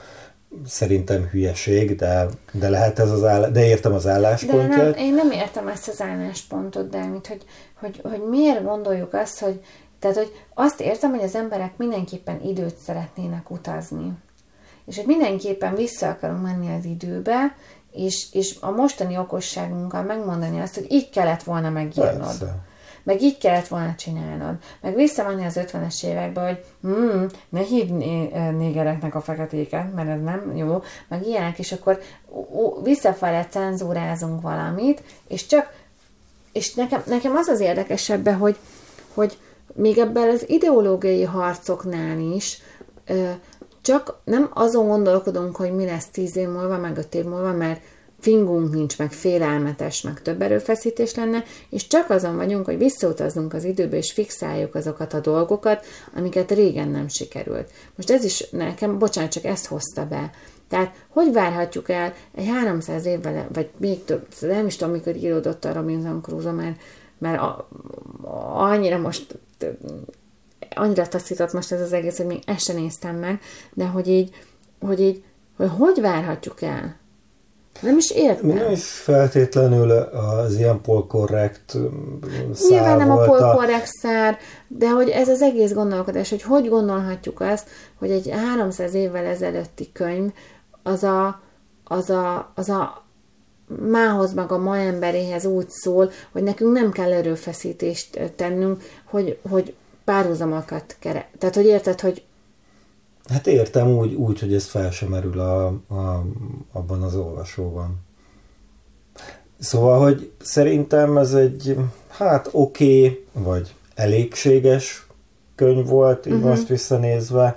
szerintem 0.65 1.27
hülyeség, 1.31 1.95
de, 1.95 2.27
de 2.51 2.69
lehet 2.69 2.99
ez 2.99 3.11
az 3.11 3.23
áll, 3.23 3.51
de 3.51 3.65
értem 3.65 3.93
az 3.93 4.07
álláspontját. 4.07 4.77
De 4.77 4.83
nem, 4.83 4.93
én 4.93 5.13
nem 5.13 5.31
értem 5.31 5.67
ezt 5.67 5.87
az 5.87 6.01
álláspontot, 6.01 6.89
de 6.89 7.05
mit, 7.05 7.27
hogy, 7.27 7.43
hogy, 7.79 7.99
hogy 8.03 8.21
miért 8.29 8.63
gondoljuk 8.63 9.13
azt, 9.13 9.39
hogy 9.39 9.61
tehát, 9.99 10.17
hogy 10.17 10.31
azt 10.53 10.81
értem, 10.81 11.09
hogy 11.09 11.23
az 11.23 11.35
emberek 11.35 11.77
mindenképpen 11.77 12.41
időt 12.41 12.77
szeretnének 12.77 13.51
utazni. 13.51 14.13
És 14.85 14.95
hogy 14.95 15.05
mindenképpen 15.05 15.75
vissza 15.75 16.09
akarunk 16.09 16.41
menni 16.41 16.77
az 16.77 16.85
időbe, 16.85 17.55
és, 17.91 18.27
és 18.31 18.55
a 18.59 18.71
mostani 18.71 19.17
okosságunkkal 19.17 20.03
megmondani 20.03 20.59
azt, 20.59 20.75
hogy 20.75 20.91
így 20.91 21.09
kellett 21.09 21.43
volna 21.43 21.69
megírnod. 21.69 22.19
Persze. 22.19 22.67
Meg 23.03 23.21
így 23.21 23.37
kellett 23.37 23.67
volna 23.67 23.95
csinálnod. 23.95 24.55
Meg 24.81 24.95
visszamenni 24.95 25.45
az 25.45 25.59
50-es 25.59 26.05
évekbe, 26.05 26.41
hogy 26.41 26.65
hmm, 26.81 27.25
ne 27.49 27.61
hívd 27.61 27.91
négereknek 28.57 29.15
a 29.15 29.21
feketéket, 29.21 29.93
mert 29.93 30.09
ez 30.09 30.21
nem 30.21 30.55
jó, 30.55 30.81
meg 31.07 31.27
ilyenek, 31.27 31.59
és 31.59 31.71
akkor 31.71 31.99
visszafele 32.83 33.45
cenzúrázunk 33.45 34.41
valamit, 34.41 35.03
és 35.27 35.45
csak, 35.45 35.73
és 36.51 36.73
nekem, 36.73 37.03
nekem 37.05 37.35
az 37.35 37.47
az 37.47 37.59
érdekesebb, 37.59 38.29
hogy, 38.29 38.57
hogy 39.13 39.37
még 39.73 39.97
ebben 39.97 40.29
az 40.29 40.49
ideológiai 40.49 41.23
harcoknál 41.23 42.19
is 42.19 42.61
csak 43.81 44.19
nem 44.23 44.49
azon 44.53 44.87
gondolkodunk, 44.87 45.55
hogy 45.55 45.75
mi 45.75 45.85
lesz 45.85 46.09
tíz 46.09 46.35
év 46.35 46.47
múlva, 46.47 46.77
meg 46.77 46.97
öt 46.97 47.15
év 47.15 47.23
múlva, 47.23 47.53
mert 47.53 47.81
fingunk 48.19 48.73
nincs, 48.73 48.97
meg 48.97 49.11
félelmetes, 49.11 50.01
meg 50.01 50.21
több 50.21 50.41
erőfeszítés 50.41 51.15
lenne, 51.15 51.43
és 51.69 51.87
csak 51.87 52.09
azon 52.09 52.35
vagyunk, 52.35 52.65
hogy 52.65 52.77
visszautazzunk 52.77 53.53
az 53.53 53.63
időbe, 53.63 53.97
és 53.97 54.11
fixáljuk 54.11 54.75
azokat 54.75 55.13
a 55.13 55.19
dolgokat, 55.19 55.85
amiket 56.15 56.51
régen 56.51 56.87
nem 56.87 57.07
sikerült. 57.07 57.71
Most 57.95 58.09
ez 58.09 58.23
is 58.23 58.49
nekem, 58.49 58.99
bocsánat, 58.99 59.31
csak 59.31 59.43
ezt 59.43 59.65
hozta 59.65 60.05
be. 60.05 60.31
Tehát 60.67 60.95
hogy 61.09 61.33
várhatjuk 61.33 61.89
el 61.89 62.13
egy 62.35 62.47
300 62.47 63.05
évvel, 63.05 63.47
vagy 63.53 63.69
még 63.77 64.03
több, 64.03 64.27
nem 64.41 64.65
is 64.65 64.75
tudom, 64.75 64.93
mikor 64.93 65.15
íródott 65.15 65.65
a 65.65 65.73
Robinson 65.73 66.21
Crusoe, 66.21 66.51
mert, 66.51 66.81
mert 67.17 67.41
a, 67.41 67.67
annyira 68.53 68.97
most 68.97 69.39
annyira 70.75 71.07
taszított 71.07 71.53
most 71.53 71.71
ez 71.71 71.81
az 71.81 71.93
egész, 71.93 72.17
hogy 72.17 72.25
még 72.25 72.43
ezt 72.45 72.65
sem 72.65 72.75
néztem 72.75 73.15
meg, 73.15 73.39
de 73.73 73.85
hogy 73.85 74.07
így, 74.07 74.33
hogy 74.79 75.01
így, 75.01 75.23
hogy 75.57 75.69
hogy 75.77 76.01
várhatjuk 76.01 76.61
el? 76.61 76.97
Nem 77.81 77.97
is 77.97 78.11
értem. 78.11 78.49
Nem 78.49 78.71
is 78.71 78.89
feltétlenül 78.89 79.91
az 79.91 80.55
ilyen 80.55 80.81
polkorrekt 80.81 81.77
szár 82.53 82.69
Nyilván 82.69 82.97
nem 82.97 83.11
a 83.11 83.23
polkorrekt 83.23 83.87
szár, 83.87 84.37
de 84.67 84.89
hogy 84.89 85.09
ez 85.09 85.27
az 85.27 85.41
egész 85.41 85.73
gondolkodás, 85.73 86.29
hogy 86.29 86.41
hogy 86.41 86.69
gondolhatjuk 86.69 87.41
azt, 87.41 87.67
hogy 87.95 88.11
egy 88.11 88.29
300 88.29 88.93
évvel 88.93 89.25
ezelőtti 89.25 89.91
könyv 89.91 90.31
az 90.83 91.03
a, 91.03 91.41
az 91.83 92.09
a, 92.09 92.51
az 92.55 92.69
a 92.69 93.08
mához 93.89 94.33
meg 94.33 94.51
a 94.51 94.57
ma 94.57 94.77
emberéhez 94.77 95.45
úgy 95.45 95.69
szól, 95.69 96.11
hogy 96.31 96.43
nekünk 96.43 96.73
nem 96.73 96.91
kell 96.91 97.11
erőfeszítést 97.11 98.31
tennünk, 98.35 98.81
hogy, 99.03 99.39
hogy 99.49 99.73
párhuzamokat 100.03 100.95
kere. 100.99 101.29
Tehát, 101.37 101.55
hogy 101.55 101.65
érted, 101.65 101.99
hogy 101.99 102.23
Hát 103.29 103.47
értem 103.47 103.87
úgy, 103.87 104.13
úgy 104.13 104.39
hogy 104.39 104.53
ez 104.53 104.65
fel 104.65 104.91
sem 104.91 105.09
merül 105.09 105.39
a, 105.39 105.65
a, 105.67 106.25
abban 106.71 107.01
az 107.01 107.15
olvasóban. 107.15 107.97
Szóval, 109.59 109.99
hogy 109.99 110.31
szerintem 110.41 111.17
ez 111.17 111.33
egy, 111.33 111.75
hát 112.07 112.49
oké, 112.51 113.05
okay, 113.05 113.25
vagy 113.31 113.75
elégséges 113.95 115.07
könyv 115.55 115.87
volt, 115.87 116.25
így 116.25 116.33
uh-huh. 116.33 116.49
most 116.49 116.67
visszanézve. 116.67 117.55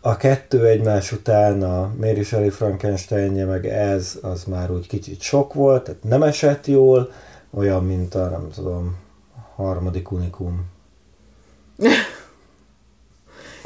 A 0.00 0.16
kettő 0.16 0.66
egymás 0.66 1.12
után, 1.12 1.62
a 1.62 1.94
Mary 2.00 2.22
Shelley 2.22 2.50
Frankensteinje, 2.50 3.44
meg 3.44 3.66
ez, 3.66 4.18
az 4.22 4.44
már 4.44 4.70
úgy 4.70 4.86
kicsit 4.86 5.20
sok 5.20 5.54
volt, 5.54 5.84
tehát 5.84 6.02
nem 6.02 6.22
esett 6.22 6.66
jól, 6.66 7.12
olyan, 7.50 7.84
mint 7.84 8.14
a, 8.14 8.28
nem 8.28 8.50
tudom, 8.54 8.96
harmadik 9.54 10.10
unikum 10.10 10.66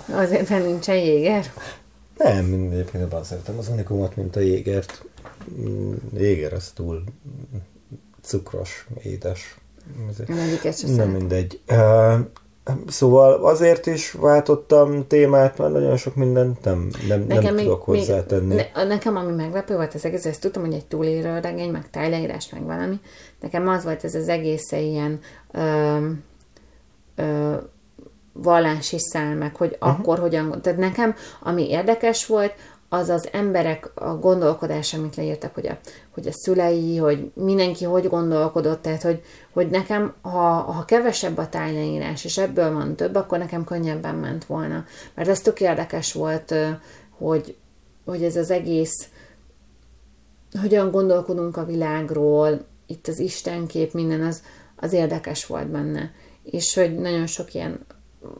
Azért, 0.09 0.49
mert 0.49 0.65
nincsen 0.65 0.97
jéger? 0.97 1.53
Nem, 2.17 2.69
egyébként 2.73 3.05
abban 3.05 3.25
szeretem 3.25 3.59
az 3.59 3.69
unikumot, 3.69 4.17
mint 4.17 4.37
a 4.37 4.41
jégert. 4.41 5.05
Mm, 5.61 5.95
jéger 6.17 6.53
az 6.53 6.71
túl 6.75 7.05
cukros, 8.21 8.87
édes. 9.03 9.57
Nem 10.97 11.11
mindegy. 11.11 11.61
Szóval 12.87 13.45
azért 13.45 13.87
is 13.87 14.13
váltottam 14.13 15.07
témát, 15.07 15.59
mert 15.59 15.73
nagyon 15.73 15.97
sok 15.97 16.15
mindent 16.15 16.65
nem, 16.65 16.89
nem, 17.09 17.21
nekem 17.21 17.43
nem 17.43 17.55
még, 17.55 17.65
tudok 17.65 17.83
hozzátenni. 17.83 18.55
Még, 18.55 18.71
ne, 18.75 18.85
nekem 18.85 19.17
ami 19.17 19.33
meglepő 19.33 19.75
volt 19.75 19.95
az 19.95 20.05
egész, 20.05 20.25
ezt 20.25 20.41
tudtam, 20.41 20.65
hogy 20.65 20.75
egy 20.75 20.87
túlélő 20.87 21.39
regény, 21.41 21.71
meg 21.71 21.91
tájleírás, 21.91 22.51
meg 22.51 22.65
valami. 22.65 23.01
Nekem 23.41 23.69
az 23.69 23.85
volt 23.85 24.05
ez 24.05 24.15
az 24.15 24.29
egész 24.29 24.73
ilyen 24.73 25.21
ö, 25.51 25.97
ö, 27.17 27.55
vallási 28.33 28.99
szelmek, 28.99 29.57
hogy 29.57 29.77
uh-huh. 29.81 29.99
akkor 29.99 30.19
hogyan... 30.19 30.63
Tehát 30.63 30.79
nekem, 30.79 31.15
ami 31.41 31.71
érdekes 31.71 32.27
volt, 32.27 32.53
az 32.93 33.09
az 33.09 33.29
emberek 33.33 33.91
a 33.95 34.17
gondolkodása, 34.17 34.99
amit 34.99 35.17
leírtak, 35.17 35.55
hogy 35.55 35.67
a, 35.67 35.79
hogy 36.11 36.27
a 36.27 36.33
szülei, 36.33 36.97
hogy 36.97 37.31
mindenki 37.35 37.85
hogy 37.85 38.09
gondolkodott, 38.09 38.83
tehát 38.83 39.03
hogy, 39.03 39.23
hogy 39.53 39.71
nekem, 39.71 40.15
ha, 40.23 40.49
ha 40.49 40.85
kevesebb 40.85 41.39
a 41.39 41.49
tájleírás, 41.49 42.25
és 42.25 42.39
ebből 42.39 42.73
van 42.73 42.97
több, 42.97 43.15
akkor 43.15 43.39
nekem 43.39 43.65
könnyebben 43.65 44.15
ment 44.15 44.45
volna. 44.45 44.85
Mert 45.15 45.29
ez 45.29 45.41
tök 45.41 45.61
érdekes 45.61 46.13
volt, 46.13 46.55
hogy, 47.19 47.57
hogy 48.05 48.23
ez 48.23 48.37
az 48.37 48.51
egész, 48.51 49.09
hogyan 50.61 50.91
gondolkodunk 50.91 51.57
a 51.57 51.65
világról, 51.65 52.67
itt 52.87 53.09
az 53.09 53.19
Istenkép, 53.19 53.93
minden, 53.93 54.23
az, 54.23 54.43
az 54.77 54.93
érdekes 54.93 55.47
volt 55.47 55.67
benne. 55.67 56.13
És 56.43 56.75
hogy 56.75 56.99
nagyon 56.99 57.27
sok 57.27 57.55
ilyen 57.55 57.87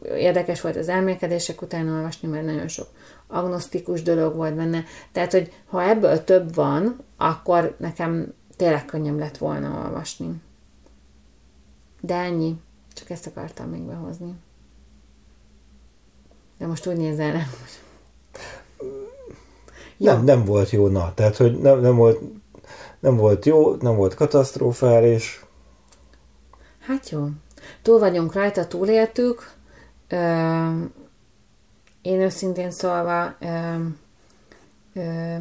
érdekes 0.03 0.61
volt 0.61 0.75
az 0.75 0.89
elmélkedések 0.89 1.61
után 1.61 1.89
olvasni, 1.89 2.27
mert 2.27 2.45
nagyon 2.45 2.67
sok 2.67 2.87
agnosztikus 3.27 4.01
dolog 4.01 4.35
volt 4.35 4.55
benne. 4.55 4.83
Tehát, 5.11 5.31
hogy 5.31 5.53
ha 5.65 5.83
ebből 5.83 6.23
több 6.23 6.55
van, 6.55 6.99
akkor 7.17 7.75
nekem 7.79 8.33
tényleg 8.55 8.85
könnyebb 8.85 9.19
lett 9.19 9.37
volna 9.37 9.83
olvasni. 9.85 10.41
De 12.01 12.15
ennyi. 12.15 12.55
Csak 12.93 13.09
ezt 13.09 13.27
akartam 13.27 13.69
még 13.69 13.81
behozni. 13.81 14.33
De 16.57 16.67
most 16.67 16.87
úgy 16.87 16.97
nézel 16.97 17.31
rám, 17.31 17.49
hogy... 17.59 17.81
Nem, 19.97 20.23
nem 20.23 20.45
volt 20.45 20.69
jó, 20.69 20.87
na. 20.87 21.13
Tehát, 21.13 21.37
hogy 21.37 21.59
nem, 21.59 21.79
nem, 21.79 21.95
volt, 21.95 22.19
nem 22.99 23.15
volt 23.15 23.45
jó, 23.45 23.75
nem 23.75 23.95
volt 23.95 24.13
katasztrofális. 24.13 25.45
Hát 26.79 27.09
jó. 27.09 27.27
Túl 27.81 27.99
vagyunk 27.99 28.33
rajta, 28.33 28.67
túléltük. 28.67 29.51
Ö, 30.07 30.83
én 32.01 32.19
őszintén 32.19 32.71
szólva 32.71 33.35
ö, 33.39 33.75
ö, 34.93 35.35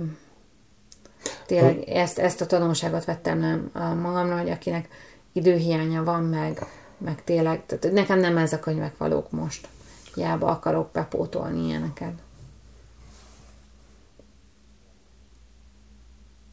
tényleg 1.47 1.89
ezt, 1.89 2.19
ezt 2.19 2.41
a 2.41 2.47
tanulságot 2.47 3.05
vettem 3.05 3.39
nem 3.39 3.71
a 3.73 3.95
magamra, 3.95 4.39
hogy 4.39 4.51
akinek 4.51 4.89
időhiánya 5.33 6.05
van, 6.05 6.25
meg, 6.25 6.67
meg 6.99 7.25
tényleg, 7.25 7.67
tehát 7.67 7.95
nekem 7.95 8.19
nem 8.19 8.37
ez 8.37 8.53
a 8.53 8.61
könyvek 8.61 8.97
valók 8.97 9.31
most. 9.31 9.69
Hiába 10.15 10.47
akarok 10.47 10.93
bepótolni 10.93 11.67
ilyeneket. 11.67 12.13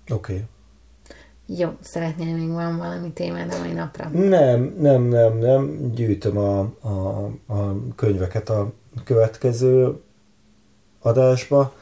Oké. 0.10 0.34
Okay. 0.34 0.46
Jó, 1.58 1.70
szeretnél 1.82 2.36
még 2.36 2.52
van 2.52 2.78
valami 2.78 3.12
témád 3.12 3.54
a 3.54 3.58
mai 3.58 3.72
napra? 3.72 4.10
Nem, 4.10 4.76
nem, 4.80 5.02
nem, 5.02 5.38
nem. 5.38 5.92
Gyűjtöm 5.94 6.38
a, 6.38 6.60
a, 6.82 7.26
a 7.54 7.76
könyveket 7.96 8.50
a 8.50 8.72
következő 9.04 10.02
adásba. 11.02 11.74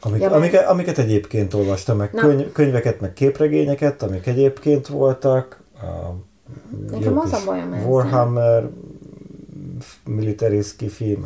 Amik, 0.00 0.20
ja, 0.20 0.30
amiket, 0.30 0.66
amiket 0.66 0.98
egyébként 0.98 1.54
olvastam, 1.54 1.96
meg 1.96 2.10
könyv, 2.10 2.52
könyveket, 2.52 3.00
meg 3.00 3.12
képregényeket, 3.12 4.02
amik 4.02 4.26
egyébként 4.26 4.86
voltak. 4.86 5.60
A 5.80 6.14
Nekem 6.90 7.18
az 7.18 7.32
a 7.32 7.40
bajom 7.44 7.72
Warhammer, 7.86 8.68
military 10.04 10.62
skifi, 10.62 11.18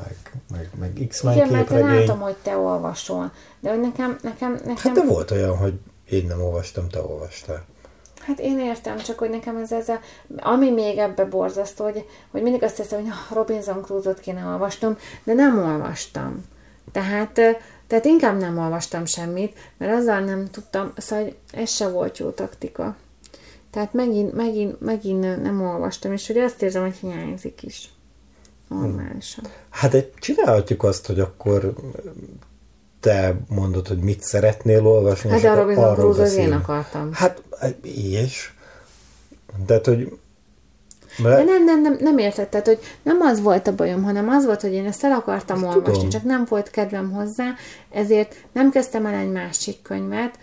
meg, 0.51 0.71
meg, 0.81 1.07
X-Men 1.09 1.35
Igen, 1.35 1.49
képregény. 1.49 1.87
mert 1.87 2.07
látom, 2.07 2.21
hogy 2.21 2.37
te 2.43 2.57
olvasol. 2.57 3.33
De 3.61 3.71
hogy 3.71 3.81
nekem, 3.81 4.19
nekem, 4.23 4.53
nekem... 4.53 4.77
Hát 4.77 4.93
de 4.93 5.05
volt 5.05 5.31
olyan, 5.31 5.57
hogy 5.57 5.79
én 6.13 6.27
nem 6.27 6.43
olvastam, 6.43 6.89
te 6.89 7.03
olvastál. 7.03 7.65
Hát 8.21 8.41
én 8.41 8.59
értem, 8.59 8.99
csak 8.99 9.19
hogy 9.19 9.31
nekem 9.31 9.57
ez, 9.57 9.73
ez 9.73 9.89
a, 9.89 10.01
ami 10.37 10.71
még 10.71 10.99
ebbe 10.99 11.25
borzasztó, 11.25 11.85
hogy, 11.85 12.07
hogy 12.31 12.43
mindig 12.43 12.63
azt 12.63 12.77
hiszem, 12.77 13.03
hogy 13.03 13.13
Robinson 13.31 13.83
Crusoe-t 13.83 14.21
kéne 14.21 14.45
olvasnom, 14.45 14.99
de 15.25 15.33
nem 15.33 15.59
olvastam. 15.59 16.45
Tehát, 16.93 17.33
tehát 17.87 18.05
inkább 18.05 18.39
nem 18.39 18.59
olvastam 18.59 19.05
semmit, 19.05 19.59
mert 19.77 19.93
azzal 19.93 20.21
nem 20.21 20.51
tudtam, 20.51 20.93
szóval 20.97 21.33
ez 21.53 21.71
se 21.71 21.89
volt 21.89 22.19
jó 22.19 22.31
taktika. 22.31 22.97
Tehát 23.71 23.93
megint, 23.93 24.33
megint, 24.33 24.81
megint 24.81 25.43
nem 25.43 25.63
olvastam, 25.63 26.13
és 26.13 26.27
hogy 26.27 26.39
azt 26.39 26.63
érzem, 26.63 26.83
hogy 26.83 26.97
hiányzik 26.97 27.63
is. 27.63 27.91
Normálisan. 28.69 29.45
Hát 29.71 29.95
egy 29.95 30.13
csinálhatjuk 30.15 30.83
azt, 30.83 31.07
hogy 31.07 31.21
akkor 31.21 31.75
te 33.03 33.35
mondod, 33.49 33.89
hogy 33.89 33.99
mit 33.99 34.23
szeretnél 34.23 34.87
olvasni. 34.87 35.31
Hát 35.31 35.41
de 35.41 35.51
a 35.51 35.55
Robinson 35.55 35.95
Crusoe 35.95 36.33
én 36.33 36.53
akartam. 36.53 37.13
Hát, 37.13 37.43
és? 37.83 38.53
Tehát, 39.67 39.87
hogy 39.87 40.19
mert... 41.19 41.37
De 41.37 41.45
nem, 41.45 41.65
nem, 41.65 41.81
nem, 41.81 41.97
nem 42.01 42.19
érted, 42.19 42.49
tehát, 42.49 42.67
hogy 42.67 42.79
nem 43.03 43.21
az 43.21 43.41
volt 43.41 43.67
a 43.67 43.75
bajom, 43.75 44.03
hanem 44.03 44.29
az 44.29 44.45
volt, 44.45 44.61
hogy 44.61 44.73
én 44.73 44.87
ezt 44.87 45.05
el 45.05 45.13
akartam 45.13 45.57
ezt 45.57 45.67
olvasni, 45.67 45.93
tudom. 45.93 46.09
csak 46.09 46.23
nem 46.23 46.45
volt 46.49 46.71
kedvem 46.71 47.11
hozzá, 47.11 47.55
ezért 47.91 48.37
nem 48.53 48.71
kezdtem 48.71 49.07
el 49.07 49.15
egy 49.15 49.33
másik 49.33 49.83
könyvet, 49.83 50.39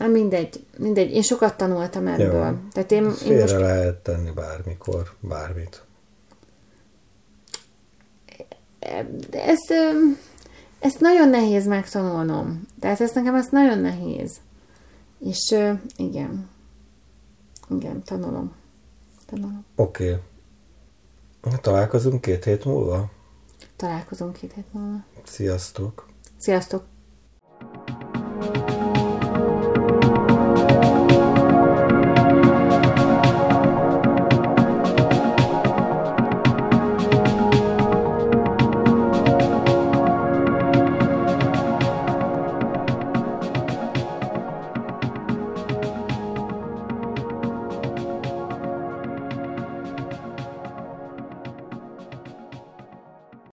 Na 0.00 0.06
mindegy, 0.06 0.64
mindegy, 0.76 1.12
én 1.12 1.22
sokat 1.22 1.56
tanultam 1.56 2.06
ebből. 2.06 2.44
Jó. 2.44 2.54
Tehát 2.72 2.90
én, 2.90 3.12
én 3.26 3.40
most... 3.40 3.52
lehet 3.52 3.96
tenni 3.96 4.30
bármikor, 4.30 5.12
bármit. 5.20 5.82
De 9.30 9.44
ez, 9.44 9.58
ezt 10.80 11.00
nagyon 11.00 11.28
nehéz 11.28 11.66
megtanulnom. 11.66 12.66
Tehát 12.80 13.00
ezt 13.00 13.14
nekem 13.14 13.34
ezt 13.34 13.52
nagyon 13.52 13.78
nehéz. 13.78 14.36
És 15.18 15.56
igen. 15.96 16.48
Igen, 17.68 18.02
tanulom. 18.02 18.52
Tanulom. 19.26 19.64
Oké. 19.76 20.20
Okay. 21.40 21.58
Találkozunk 21.60 22.20
két 22.20 22.44
hét 22.44 22.64
múlva? 22.64 23.10
Találkozunk 23.76 24.32
két 24.32 24.52
hét 24.52 24.72
múlva. 24.72 25.04
Sziasztok. 25.22 26.08
Sziasztok. 26.38 26.84